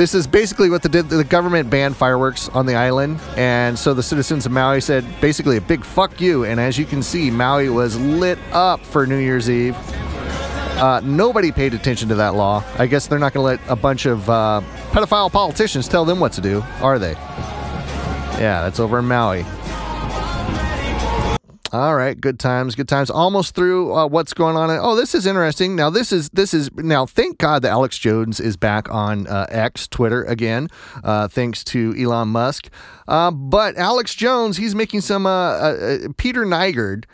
This 0.00 0.14
is 0.14 0.26
basically 0.26 0.70
what 0.70 0.82
the 0.82 0.88
the 0.88 1.24
government 1.24 1.68
banned 1.68 1.94
fireworks 1.94 2.48
on 2.48 2.64
the 2.64 2.74
island, 2.74 3.20
and 3.36 3.78
so 3.78 3.92
the 3.92 4.02
citizens 4.02 4.46
of 4.46 4.52
Maui 4.52 4.80
said 4.80 5.04
basically 5.20 5.58
a 5.58 5.60
big 5.60 5.84
fuck 5.84 6.22
you. 6.22 6.46
And 6.46 6.58
as 6.58 6.78
you 6.78 6.86
can 6.86 7.02
see, 7.02 7.30
Maui 7.30 7.68
was 7.68 8.00
lit 8.00 8.38
up 8.50 8.80
for 8.80 9.06
New 9.06 9.18
Year's 9.18 9.50
Eve. 9.50 9.76
Uh, 10.78 11.02
nobody 11.04 11.52
paid 11.52 11.74
attention 11.74 12.08
to 12.08 12.14
that 12.14 12.34
law. 12.34 12.64
I 12.78 12.86
guess 12.86 13.08
they're 13.08 13.18
not 13.18 13.34
going 13.34 13.58
to 13.58 13.62
let 13.62 13.70
a 13.70 13.76
bunch 13.76 14.06
of 14.06 14.30
uh, 14.30 14.62
pedophile 14.92 15.30
politicians 15.30 15.86
tell 15.86 16.06
them 16.06 16.18
what 16.18 16.32
to 16.32 16.40
do, 16.40 16.64
are 16.80 16.98
they? 16.98 17.12
Yeah, 17.12 18.62
that's 18.62 18.80
over 18.80 19.00
in 19.00 19.04
Maui. 19.04 19.44
All 21.72 21.94
right, 21.94 22.20
good 22.20 22.40
times, 22.40 22.74
good 22.74 22.88
times. 22.88 23.10
Almost 23.10 23.54
through 23.54 23.94
uh, 23.94 24.06
what's 24.08 24.34
going 24.34 24.56
on. 24.56 24.70
Oh, 24.70 24.96
this 24.96 25.14
is 25.14 25.24
interesting. 25.24 25.76
Now, 25.76 25.88
this 25.88 26.10
is 26.10 26.28
this 26.30 26.52
is 26.52 26.68
now. 26.74 27.06
Thank 27.06 27.38
God 27.38 27.62
that 27.62 27.68
Alex 27.70 27.96
Jones 27.96 28.40
is 28.40 28.56
back 28.56 28.90
on 28.92 29.28
uh, 29.28 29.46
X, 29.50 29.86
Twitter 29.86 30.24
again, 30.24 30.68
uh, 31.04 31.28
thanks 31.28 31.62
to 31.64 31.94
Elon 31.96 32.28
Musk. 32.28 32.70
Uh, 33.06 33.30
but 33.30 33.76
Alex 33.76 34.16
Jones, 34.16 34.56
he's 34.56 34.74
making 34.74 35.00
some. 35.00 35.26
Uh, 35.26 35.30
uh, 35.30 35.98
Peter 36.16 36.44
Nygard, 36.44 37.04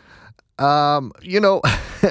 um, 0.57 1.11
you 1.21 1.39
know, 1.39 1.61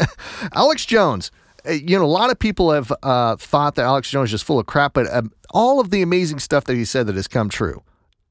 Alex 0.55 0.87
Jones. 0.87 1.33
uh, 1.69 1.73
You 1.73 1.99
know, 1.99 2.05
a 2.05 2.07
lot 2.07 2.31
of 2.31 2.39
people 2.39 2.71
have 2.71 2.93
uh, 3.03 3.35
thought 3.37 3.75
that 3.75 3.85
Alex 3.87 4.09
Jones 4.09 4.29
is 4.29 4.33
just 4.33 4.45
full 4.45 4.61
of 4.61 4.67
crap, 4.67 4.95
but 4.95 5.13
um, 5.13 5.33
all 5.51 5.81
of 5.81 5.91
the 5.91 6.01
amazing 6.01 6.39
stuff 6.39 6.63
that 6.67 6.77
he 6.77 6.85
said 6.85 7.09
that 7.09 7.17
has 7.17 7.27
come 7.27 7.49
true, 7.49 7.83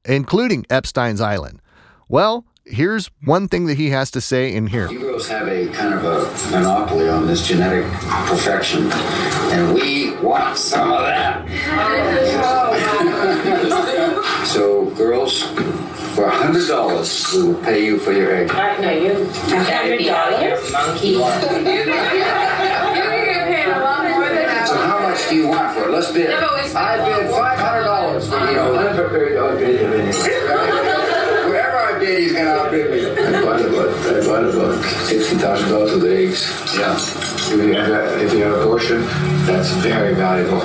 including 0.06 0.64
Epstein's 0.70 1.20
Island. 1.20 1.60
Well, 2.08 2.46
here's 2.66 3.10
one 3.24 3.48
thing 3.48 3.66
that 3.66 3.76
he 3.76 3.90
has 3.90 4.10
to 4.12 4.20
say 4.20 4.52
in 4.52 4.66
here. 4.66 4.90
You 4.90 4.98
girls 5.00 5.28
have 5.28 5.48
a 5.48 5.68
kind 5.68 5.94
of 5.94 6.04
a 6.04 6.50
monopoly 6.50 7.08
on 7.08 7.26
this 7.26 7.46
genetic 7.46 7.84
perfection, 8.26 8.90
and 8.92 9.74
we 9.74 10.16
want 10.16 10.58
some 10.58 10.92
of 10.92 11.00
that. 11.02 11.46
so, 14.46 14.86
girls, 14.90 15.42
for 16.14 16.24
a 16.24 16.30
hundred 16.30 16.66
dollars, 16.66 17.32
we 17.34 17.42
will 17.44 17.62
pay 17.62 17.84
you 17.84 17.98
for 17.98 18.12
your 18.12 18.34
egg. 18.34 18.50
I 18.50 18.78
know 18.78 18.90
you. 18.90 19.12
A 19.12 19.64
hundred 19.64 20.04
dollars, 20.04 20.72
monkey. 20.72 21.16
So, 24.66 24.74
how 24.74 24.98
much 24.98 25.28
do 25.28 25.36
you 25.36 25.46
want 25.46 25.72
for 25.76 25.84
it? 25.84 25.90
Let's 25.92 26.10
bid. 26.10 26.28
I 26.28 27.20
bid 27.22 27.30
five 27.30 27.58
hundred 27.58 27.84
dollars 27.84 28.28
for 28.28 28.34
you. 28.50 28.58
I'm 28.60 28.96
prepared 28.96 29.36
to 32.06 32.14
outbid 32.14 32.14
him 32.14 32.14
anyway. 32.14 32.14
Wherever 32.14 32.14
I 32.14 32.14
bid, 32.14 32.18
he's 32.22 32.32
gonna 32.32 32.50
outbid 32.50 32.90
me. 32.90 33.06
I 33.06 33.42
bought 33.42 34.44
about 34.44 34.84
sixty 35.06 35.36
thousand 35.36 35.70
dollars 35.70 35.92
worth 35.92 36.02
of 36.02 36.08
eggs. 36.10 36.40
Yeah. 36.76 36.96
If 37.48 37.52
you 37.52 37.74
have 37.74 37.90
a, 37.90 38.24
if 38.24 38.32
you 38.32 38.42
have 38.42 38.60
abortion, 38.60 39.02
that's 39.46 39.70
very 39.70 40.14
valuable. 40.14 40.62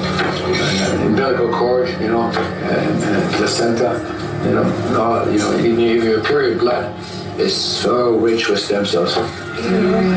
Umbilical 1.06 1.50
cord, 1.50 1.90
you 2.02 2.08
know, 2.08 2.32
and, 2.32 3.04
and 3.04 3.34
placenta, 3.36 4.02
you 4.46 4.54
know, 4.56 5.00
all, 5.00 5.32
you 5.32 5.38
know, 5.38 5.58
even 5.60 5.80
your 5.80 6.24
period 6.24 6.60
blood 6.60 6.94
is 7.42 7.56
so 7.56 8.18
rich 8.18 8.48
with 8.48 8.60
stem 8.60 8.86
cells. 8.86 9.18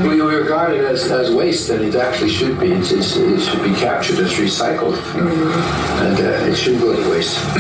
We, 0.07 0.21
we 0.21 0.35
regard 0.35 0.73
it 0.73 0.85
as, 0.85 1.11
as 1.11 1.33
waste, 1.35 1.71
and 1.71 1.83
it 1.85 1.95
actually 1.95 2.31
should 2.31 2.61
be. 2.61 2.73
It's, 2.73 2.93
it's, 2.93 3.17
it 3.17 3.41
should 3.41 3.63
be 3.63 3.75
captured 3.75 4.19
as 4.19 4.33
recycled, 4.35 4.97
and 5.17 6.21
uh, 6.21 6.51
it 6.51 6.55
shouldn't 6.55 6.83
go 6.83 6.95
to 6.95 7.11
waste. 7.11 7.39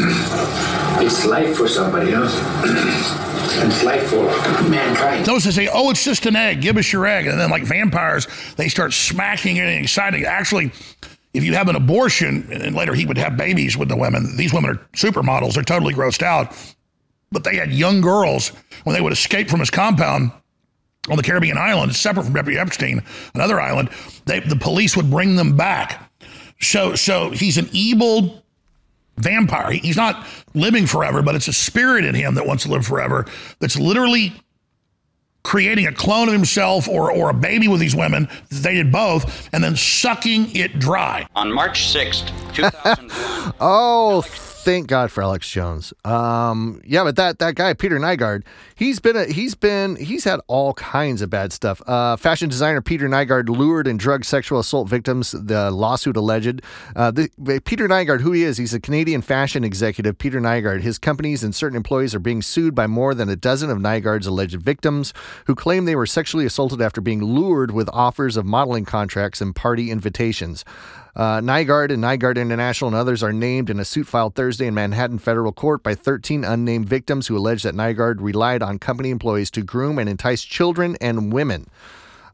it's 1.05 1.24
life 1.24 1.57
for 1.57 1.68
somebody, 1.68 2.11
you 2.11 2.16
know. 2.16 2.29
and 2.62 3.68
it's 3.72 3.83
life 3.83 4.09
for 4.09 4.24
mankind. 4.68 5.24
Those 5.24 5.44
that 5.44 5.53
say, 5.53 5.68
"Oh, 5.72 5.90
it's 5.90 6.05
just 6.05 6.27
an 6.27 6.37
egg. 6.37 6.61
Give 6.61 6.77
us 6.77 6.92
your 6.92 7.07
egg," 7.07 7.27
and 7.27 7.40
then 7.40 7.50
like 7.50 7.64
vampires, 7.64 8.29
they 8.57 8.68
start 8.68 8.92
smacking 8.92 9.57
it 9.57 9.66
and 9.66 9.83
exciting. 9.83 10.24
Actually, 10.24 10.72
if 11.33 11.42
you 11.42 11.55
have 11.55 11.68
an 11.68 11.77
abortion 11.77 12.48
and 12.53 12.77
later 12.77 12.94
he 12.94 13.07
would 13.07 13.18
have 13.18 13.37
babies 13.37 13.77
with 13.77 13.88
the 13.88 13.96
women, 13.96 14.37
these 14.37 14.53
women 14.53 14.70
are 14.70 14.81
supermodels. 14.92 15.55
They're 15.55 15.64
totally 15.64 15.94
grossed 15.94 16.22
out. 16.22 16.55
But 17.35 17.44
they 17.44 17.57
had 17.57 17.70
young 17.70 18.01
girls 18.01 18.49
when 18.85 18.94
they 18.94 19.03
would 19.03 19.12
escape 19.12 19.51
from 19.51 19.61
his 19.61 19.68
compound 19.70 20.31
on 21.11 21.16
the 21.18 21.23
Caribbean 21.23 21.59
island, 21.59 21.94
separate 21.94 22.25
from 22.25 22.35
Jeffrey 22.35 22.59
Epstein, 22.59 23.03
another 23.35 23.61
island. 23.61 23.90
They, 24.25 24.40
the 24.40 24.57
police 24.57 24.97
would 24.97 25.11
bring 25.11 25.37
them 25.37 25.55
back. 25.57 26.11
So, 26.62 26.94
so 26.94 27.31
he's 27.31 27.59
an 27.59 27.68
evil 27.73 28.42
vampire. 29.18 29.73
He- 29.73 29.81
He's 29.81 29.97
not 29.99 30.27
living 30.55 30.87
forever, 30.87 31.20
but 31.20 31.35
it's 31.35 31.49
a 31.49 31.53
spirit 31.53 32.05
in 32.07 32.14
him 32.14 32.37
that 32.37 32.47
wants 32.47 32.62
to 32.64 32.70
live 32.70 32.87
forever. 32.87 33.27
That's 33.61 33.77
literally 33.79 34.33
creating 35.42 35.87
a 35.87 35.92
clone 35.92 36.29
of 36.29 36.33
himself 36.33 36.88
or 36.88 37.12
or 37.12 37.29
a 37.29 37.35
baby 37.35 37.68
with 37.68 37.81
these 37.81 37.94
women. 37.94 38.29
They 38.51 38.75
did 38.75 38.90
both, 38.90 39.51
and 39.53 39.62
then 39.62 39.77
sucking 39.77 40.57
it 40.57 40.79
dry. 40.79 41.27
On 41.37 41.53
March 41.53 41.92
6th, 41.94 42.29
2001. 42.55 43.53
Oh, 43.61 44.23
thank 44.64 44.87
God 44.87 45.11
for 45.11 45.22
Alex 45.22 45.48
Jones. 45.48 45.92
Um, 46.05 46.81
yeah, 46.85 47.05
but 47.05 47.16
that 47.16 47.38
that 47.38 47.55
guy 47.55 47.74
Peter 47.74 47.98
Nygard, 47.98 48.42
he's 48.74 48.98
been 48.98 49.14
a, 49.14 49.27
he's 49.27 49.55
been 49.55 49.96
he's 49.96 50.24
had 50.24 50.40
all 50.46 50.72
kinds 50.74 51.20
of 51.20 51.29
bad 51.29 51.53
stuff. 51.53 51.83
Uh, 51.87 52.16
fashion 52.16 52.48
designer 52.48 52.81
Peter 52.81 53.09
Nygard 53.09 53.48
lured 53.48 53.87
and 53.87 54.00
drugged 54.00 54.24
sexual 54.24 54.59
assault 54.59 54.88
victims. 54.88 55.33
The 55.33 55.70
lawsuit 55.70 56.16
alleged. 56.16 56.62
Uh, 56.96 57.11
the, 57.11 57.61
Peter 57.64 57.87
Nygard, 57.87 58.22
who 58.22 58.33
he 58.33 58.42
is, 58.42 58.57
he's 58.57 58.74
a 58.74 58.81
Canadian 58.81 59.20
fashion 59.20 59.64
executive. 59.64 60.16
Peter 60.16 60.40
Nygard, 60.40 60.81
his 60.81 60.98
companies 60.98 61.44
and 61.44 61.55
certain 61.55 61.77
employees 61.77 62.14
are 62.14 62.20
being 62.20 62.40
sued 62.40 62.74
by 62.74 62.87
more 62.87 63.14
than 63.14 63.29
a 63.29 63.37
dozen 63.37 63.70
of 63.70 63.79
Nygard's 63.79 64.27
alleged 64.27 64.61
victims, 64.61 65.12
who 65.46 65.55
claim 65.55 65.85
they 65.85 65.96
were 65.96 66.07
sexually 66.07 66.46
assaulted 66.46 66.81
after 66.81 67.03
being 67.03 67.22
lured 67.22 67.70
with 67.70 67.88
offers 67.92 68.37
of 68.37 68.46
modeling 68.46 68.87
contracts 68.87 69.42
and 69.42 69.55
party 69.55 69.90
invitations. 69.90 70.64
Uh, 71.16 71.40
Nygard 71.40 71.92
and 71.92 72.03
Nygard 72.03 72.37
International 72.37 72.88
and 72.88 72.96
others 72.96 73.22
are 73.22 73.33
named 73.33 73.70
in 73.70 73.79
a 73.79 73.85
suit 73.85 74.09
filed 74.09 74.35
Thursday 74.35 74.66
in 74.66 74.74
Manhattan 74.74 75.18
federal 75.18 75.53
court 75.53 75.83
by 75.85 75.94
13 75.94 76.42
unnamed 76.42 76.88
victims 76.88 77.29
who 77.29 77.37
allege 77.37 77.62
that 77.62 77.74
Nygard 77.74 78.16
relied 78.18 78.62
on 78.62 78.81
company 78.81 79.11
employees 79.11 79.50
to 79.53 79.62
groom 79.62 80.00
and 80.00 80.09
entice 80.09 80.42
children 80.42 80.96
and 81.00 81.33
women. 81.33 81.66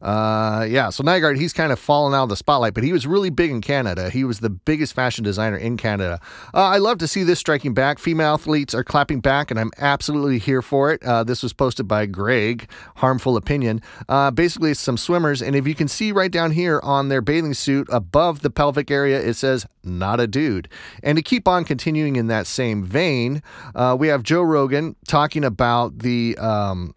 Uh, 0.01 0.65
yeah, 0.67 0.89
so 0.89 1.03
Nygard, 1.03 1.37
he's 1.37 1.53
kind 1.53 1.71
of 1.71 1.79
fallen 1.79 2.13
out 2.13 2.23
of 2.23 2.29
the 2.29 2.35
spotlight, 2.35 2.73
but 2.73 2.83
he 2.83 2.91
was 2.91 3.05
really 3.05 3.29
big 3.29 3.51
in 3.51 3.61
Canada. 3.61 4.09
He 4.09 4.23
was 4.23 4.39
the 4.39 4.49
biggest 4.49 4.93
fashion 4.93 5.23
designer 5.23 5.57
in 5.57 5.77
Canada. 5.77 6.19
Uh, 6.53 6.65
I 6.65 6.77
love 6.77 6.97
to 6.99 7.07
see 7.07 7.23
this 7.23 7.39
striking 7.39 7.73
back. 7.73 7.99
Female 7.99 8.33
athletes 8.33 8.73
are 8.73 8.83
clapping 8.83 9.19
back, 9.19 9.51
and 9.51 9.59
I'm 9.59 9.71
absolutely 9.77 10.39
here 10.39 10.61
for 10.61 10.91
it. 10.91 11.03
Uh, 11.03 11.23
this 11.23 11.43
was 11.43 11.53
posted 11.53 11.87
by 11.87 12.05
Greg, 12.07 12.69
Harmful 12.95 13.37
Opinion. 13.37 13.81
Uh, 14.09 14.31
basically, 14.31 14.71
it's 14.71 14.79
some 14.79 14.97
swimmers, 14.97 15.41
and 15.41 15.55
if 15.55 15.67
you 15.67 15.75
can 15.75 15.87
see 15.87 16.11
right 16.11 16.31
down 16.31 16.51
here 16.51 16.79
on 16.83 17.09
their 17.09 17.21
bathing 17.21 17.53
suit 17.53 17.87
above 17.91 18.41
the 18.41 18.49
pelvic 18.49 18.89
area, 18.89 19.21
it 19.21 19.35
says, 19.35 19.67
not 19.83 20.19
a 20.19 20.27
dude. 20.27 20.67
And 21.03 21.15
to 21.17 21.21
keep 21.21 21.47
on 21.47 21.63
continuing 21.65 22.15
in 22.15 22.27
that 22.27 22.47
same 22.47 22.83
vein, 22.83 23.41
uh, 23.75 23.95
we 23.99 24.07
have 24.07 24.23
Joe 24.23 24.41
Rogan 24.41 24.95
talking 25.07 25.43
about 25.43 25.99
the 25.99 26.37
um, 26.37 26.95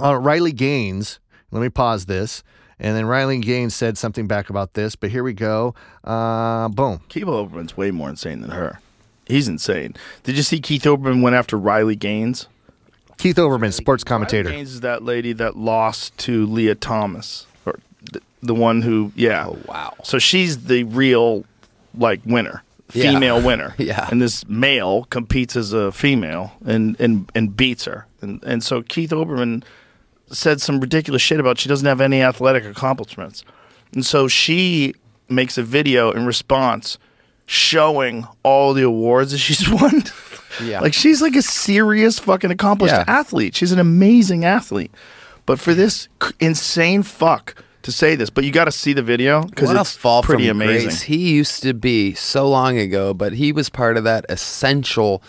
uh, 0.00 0.16
Riley 0.16 0.52
Gaines. 0.52 1.18
Let 1.50 1.60
me 1.60 1.68
pause 1.68 2.06
this. 2.06 2.42
And 2.78 2.96
then 2.96 3.04
Riley 3.06 3.38
Gaines 3.40 3.74
said 3.74 3.98
something 3.98 4.26
back 4.26 4.48
about 4.48 4.72
this, 4.74 4.96
but 4.96 5.10
here 5.10 5.22
we 5.22 5.34
go. 5.34 5.74
Uh, 6.02 6.68
boom. 6.68 7.00
Keith 7.08 7.24
Olbermann's 7.26 7.76
way 7.76 7.90
more 7.90 8.08
insane 8.08 8.40
than 8.40 8.50
her. 8.52 8.80
He's 9.26 9.48
insane. 9.48 9.94
Did 10.24 10.36
you 10.36 10.42
see 10.42 10.60
Keith 10.60 10.82
Olbermann 10.84 11.20
went 11.22 11.36
after 11.36 11.58
Riley 11.58 11.94
Gaines? 11.96 12.46
Keith 13.18 13.36
Olbermann, 13.36 13.72
sports 13.74 14.02
commentator. 14.02 14.44
Riley 14.48 14.56
Gaines 14.60 14.72
is 14.72 14.80
that 14.80 15.02
lady 15.02 15.34
that 15.34 15.56
lost 15.58 16.16
to 16.18 16.46
Lia 16.46 16.74
Thomas, 16.74 17.46
or 17.66 17.78
the, 18.12 18.22
the 18.42 18.54
one 18.54 18.80
who, 18.80 19.12
yeah. 19.14 19.46
Oh 19.48 19.58
wow. 19.66 19.94
So 20.02 20.18
she's 20.18 20.64
the 20.64 20.84
real 20.84 21.44
like 21.94 22.20
winner, 22.24 22.62
Yeah. 22.94 23.12
female 23.12 23.42
winner. 23.42 23.74
Yeah. 23.78 24.08
And 24.10 24.22
this 24.22 24.48
male 24.48 25.04
competes 25.10 25.54
as 25.54 25.74
a 25.74 25.92
female 25.92 26.52
and 26.64 26.98
and 26.98 27.30
and 27.34 27.54
beats 27.54 27.84
her. 27.84 28.06
And 28.22 28.42
and 28.42 28.64
so 28.64 28.80
Keith 28.80 29.10
Olbermann 29.10 29.64
said 30.32 30.60
some 30.60 30.80
ridiculous 30.80 31.22
shit 31.22 31.40
about 31.40 31.58
she 31.58 31.68
doesn't 31.68 31.86
have 31.86 32.00
any 32.00 32.22
athletic 32.22 32.64
accomplishments. 32.64 33.44
And 33.92 34.04
so 34.06 34.28
she 34.28 34.94
makes 35.28 35.58
a 35.58 35.62
video 35.62 36.10
in 36.12 36.26
response 36.26 36.98
showing 37.46 38.26
all 38.42 38.72
the 38.74 38.82
awards 38.82 39.32
that 39.32 39.38
she's 39.38 39.68
won. 39.70 40.04
Yeah. 40.62 40.80
Like 40.80 40.94
she's 40.94 41.20
like 41.22 41.36
a 41.36 41.42
serious 41.42 42.18
fucking 42.18 42.50
accomplished 42.50 42.94
Yeah. 42.94 43.04
athlete. 43.06 43.54
She's 43.56 43.72
an 43.72 43.78
amazing 43.78 44.44
athlete. 44.44 44.92
But 45.46 45.58
for 45.58 45.74
this 45.74 46.08
c- 46.22 46.30
insane 46.38 47.02
fuck 47.02 47.56
to 47.82 47.90
say 47.90 48.14
this, 48.14 48.30
but 48.30 48.44
you 48.44 48.52
got 48.52 48.66
to 48.66 48.72
see 48.72 48.92
the 48.92 49.02
video 49.02 49.42
because 49.44 49.70
it's 49.70 49.96
fall 49.96 50.22
pretty 50.22 50.46
from 50.48 50.60
amazing. 50.60 50.88
grace. 50.88 51.02
He 51.02 51.30
used 51.32 51.62
to 51.62 51.72
be 51.74 52.14
so 52.14 52.48
long 52.48 52.78
ago, 52.78 53.14
but 53.14 53.32
he 53.32 53.52
was 53.52 53.70
part 53.70 53.96
of 53.96 54.04
that 54.04 54.26
essential 54.28 55.22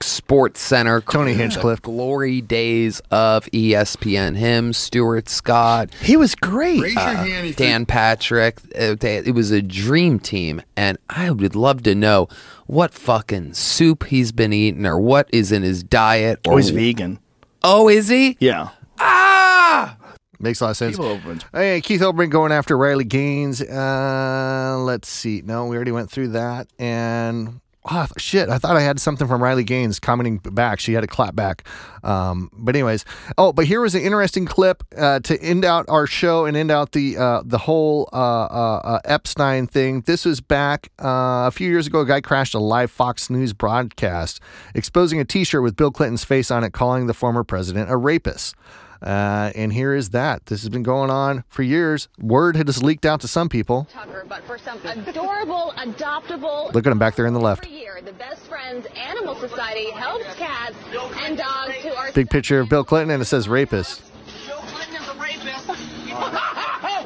sports 0.00 0.60
center 0.60 1.00
Tony 1.00 1.34
Hinchcliffe. 1.34 1.82
glory 1.82 2.40
days 2.40 3.00
of 3.10 3.46
ESPN 3.46 4.36
him 4.36 4.72
Stuart 4.72 5.28
Scott 5.28 5.92
He 6.00 6.16
was 6.16 6.34
great. 6.34 6.80
Raise 6.80 6.94
your 6.94 7.02
uh, 7.02 7.14
hand 7.24 7.46
if 7.48 7.56
Dan 7.56 7.86
Patrick 7.86 8.60
uh, 8.78 8.96
it 9.00 9.34
was 9.34 9.50
a 9.50 9.62
dream 9.62 10.18
team 10.18 10.62
and 10.76 10.98
I 11.08 11.30
would 11.30 11.56
love 11.56 11.82
to 11.84 11.94
know 11.94 12.28
what 12.66 12.92
fucking 12.92 13.54
soup 13.54 14.04
he's 14.04 14.32
been 14.32 14.52
eating 14.52 14.86
or 14.86 14.98
what 15.00 15.28
is 15.32 15.52
in 15.52 15.62
his 15.62 15.82
diet 15.82 16.40
or 16.46 16.54
Oh, 16.54 16.56
he's 16.56 16.70
vegan. 16.70 17.18
Oh, 17.62 17.88
is 17.88 18.08
he? 18.08 18.36
Yeah. 18.40 18.70
Ah! 18.98 19.96
Makes 20.40 20.60
a 20.60 20.64
lot 20.64 20.70
of 20.70 20.76
sense. 20.76 20.96
Keith 20.96 21.06
Olbermann's 21.06 21.44
Hey, 21.52 21.80
Keith 21.80 22.00
Olbermann 22.00 22.30
going 22.30 22.50
after 22.50 22.76
Riley 22.76 23.04
Gaines. 23.04 23.62
Uh, 23.62 24.76
let's 24.80 25.08
see. 25.08 25.40
No, 25.44 25.66
we 25.66 25.76
already 25.76 25.92
went 25.92 26.10
through 26.10 26.28
that. 26.28 26.66
And 26.80 27.60
oh, 27.90 28.06
shit, 28.16 28.48
I 28.48 28.58
thought 28.58 28.76
I 28.76 28.80
had 28.80 29.00
something 29.00 29.26
from 29.26 29.42
Riley 29.42 29.64
Gaines 29.64 29.98
commenting 29.98 30.38
back. 30.38 30.80
She 30.80 30.92
had 30.92 31.04
a 31.04 31.06
clap 31.06 31.34
back. 31.34 31.66
Um, 32.04 32.50
but 32.52 32.74
anyways, 32.76 33.04
oh, 33.38 33.52
but 33.52 33.66
here 33.66 33.80
was 33.80 33.94
an 33.94 34.02
interesting 34.02 34.46
clip 34.46 34.82
uh, 34.96 35.20
to 35.20 35.40
end 35.40 35.64
out 35.64 35.86
our 35.88 36.06
show 36.06 36.44
and 36.44 36.56
end 36.56 36.70
out 36.70 36.92
the 36.92 37.16
uh, 37.16 37.42
the 37.44 37.58
whole 37.58 38.08
uh, 38.12 38.16
uh, 38.16 38.80
uh, 38.84 39.00
Epstein 39.04 39.66
thing. 39.66 40.02
This 40.02 40.24
was 40.24 40.40
back 40.40 40.90
uh, 40.98 41.46
a 41.46 41.50
few 41.50 41.68
years 41.68 41.86
ago. 41.86 42.00
A 42.00 42.06
guy 42.06 42.20
crashed 42.20 42.54
a 42.54 42.58
live 42.58 42.90
Fox 42.90 43.30
News 43.30 43.52
broadcast 43.52 44.40
exposing 44.74 45.20
a 45.20 45.24
T-shirt 45.24 45.62
with 45.62 45.76
Bill 45.76 45.90
Clinton's 45.90 46.24
face 46.24 46.50
on 46.50 46.64
it, 46.64 46.72
calling 46.72 47.06
the 47.06 47.14
former 47.14 47.44
president 47.44 47.90
a 47.90 47.96
rapist. 47.96 48.54
Uh, 49.02 49.50
and 49.54 49.72
here 49.72 49.94
is 49.94 50.10
that. 50.10 50.46
This 50.46 50.60
has 50.62 50.68
been 50.68 50.84
going 50.84 51.10
on 51.10 51.44
for 51.48 51.62
years. 51.62 52.08
Word 52.20 52.56
had 52.56 52.66
just 52.68 52.82
leaked 52.82 53.04
out 53.04 53.20
to 53.22 53.28
some 53.28 53.48
people. 53.48 53.88
Tucker, 53.92 54.24
but 54.28 54.44
for 54.44 54.58
some 54.58 54.78
adorable, 54.84 55.74
adoptable. 55.76 56.72
Look 56.72 56.86
at 56.86 56.92
him 56.92 56.98
back 56.98 57.16
there 57.16 57.26
in 57.26 57.34
the 57.34 57.40
left. 57.40 57.64
Every 57.64 57.78
year, 57.78 58.00
the 58.04 58.12
Best 58.12 58.42
Friends 58.42 58.86
Animal 58.94 59.34
Society 59.34 59.90
helps 59.90 60.32
cats 60.36 60.76
and 61.20 61.36
dogs 61.36 61.74
who 61.76 61.92
are. 61.92 62.12
Big 62.12 62.30
picture 62.30 62.60
of 62.60 62.68
Bill 62.68 62.84
Clinton, 62.84 63.10
and 63.10 63.22
it 63.22 63.26
says 63.26 63.48
rapist. 63.48 64.02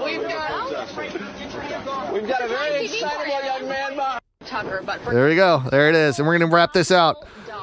We've 0.04 0.22
got. 0.22 2.12
We've 2.12 2.28
got 2.28 2.42
a 2.42 2.48
very 2.48 2.84
excitable 2.84 3.44
young 3.44 3.68
man 3.68 3.94
behind. 3.96 4.20
Tucker, 4.44 4.82
but 4.84 5.00
for 5.00 5.12
There 5.12 5.28
we 5.28 5.34
go. 5.34 5.62
There 5.70 5.88
it 5.88 5.94
is. 5.94 6.18
And 6.18 6.26
we're 6.26 6.38
going 6.38 6.48
to 6.48 6.54
wrap 6.54 6.72
this 6.72 6.90
out. 6.90 7.16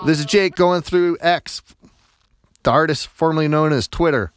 This 0.05 0.19
is 0.19 0.25
Jake 0.25 0.55
going 0.55 0.81
through 0.81 1.17
X, 1.21 1.61
the 2.63 2.71
artist 2.71 3.07
formerly 3.07 3.47
known 3.47 3.71
as 3.73 3.87
Twitter. 3.87 4.31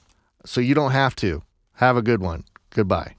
So 0.44 0.60
you 0.60 0.74
don't 0.74 0.92
have 0.92 1.16
to. 1.16 1.42
Have 1.74 1.96
a 1.96 2.02
good 2.02 2.20
one. 2.20 2.44
Goodbye. 2.70 3.14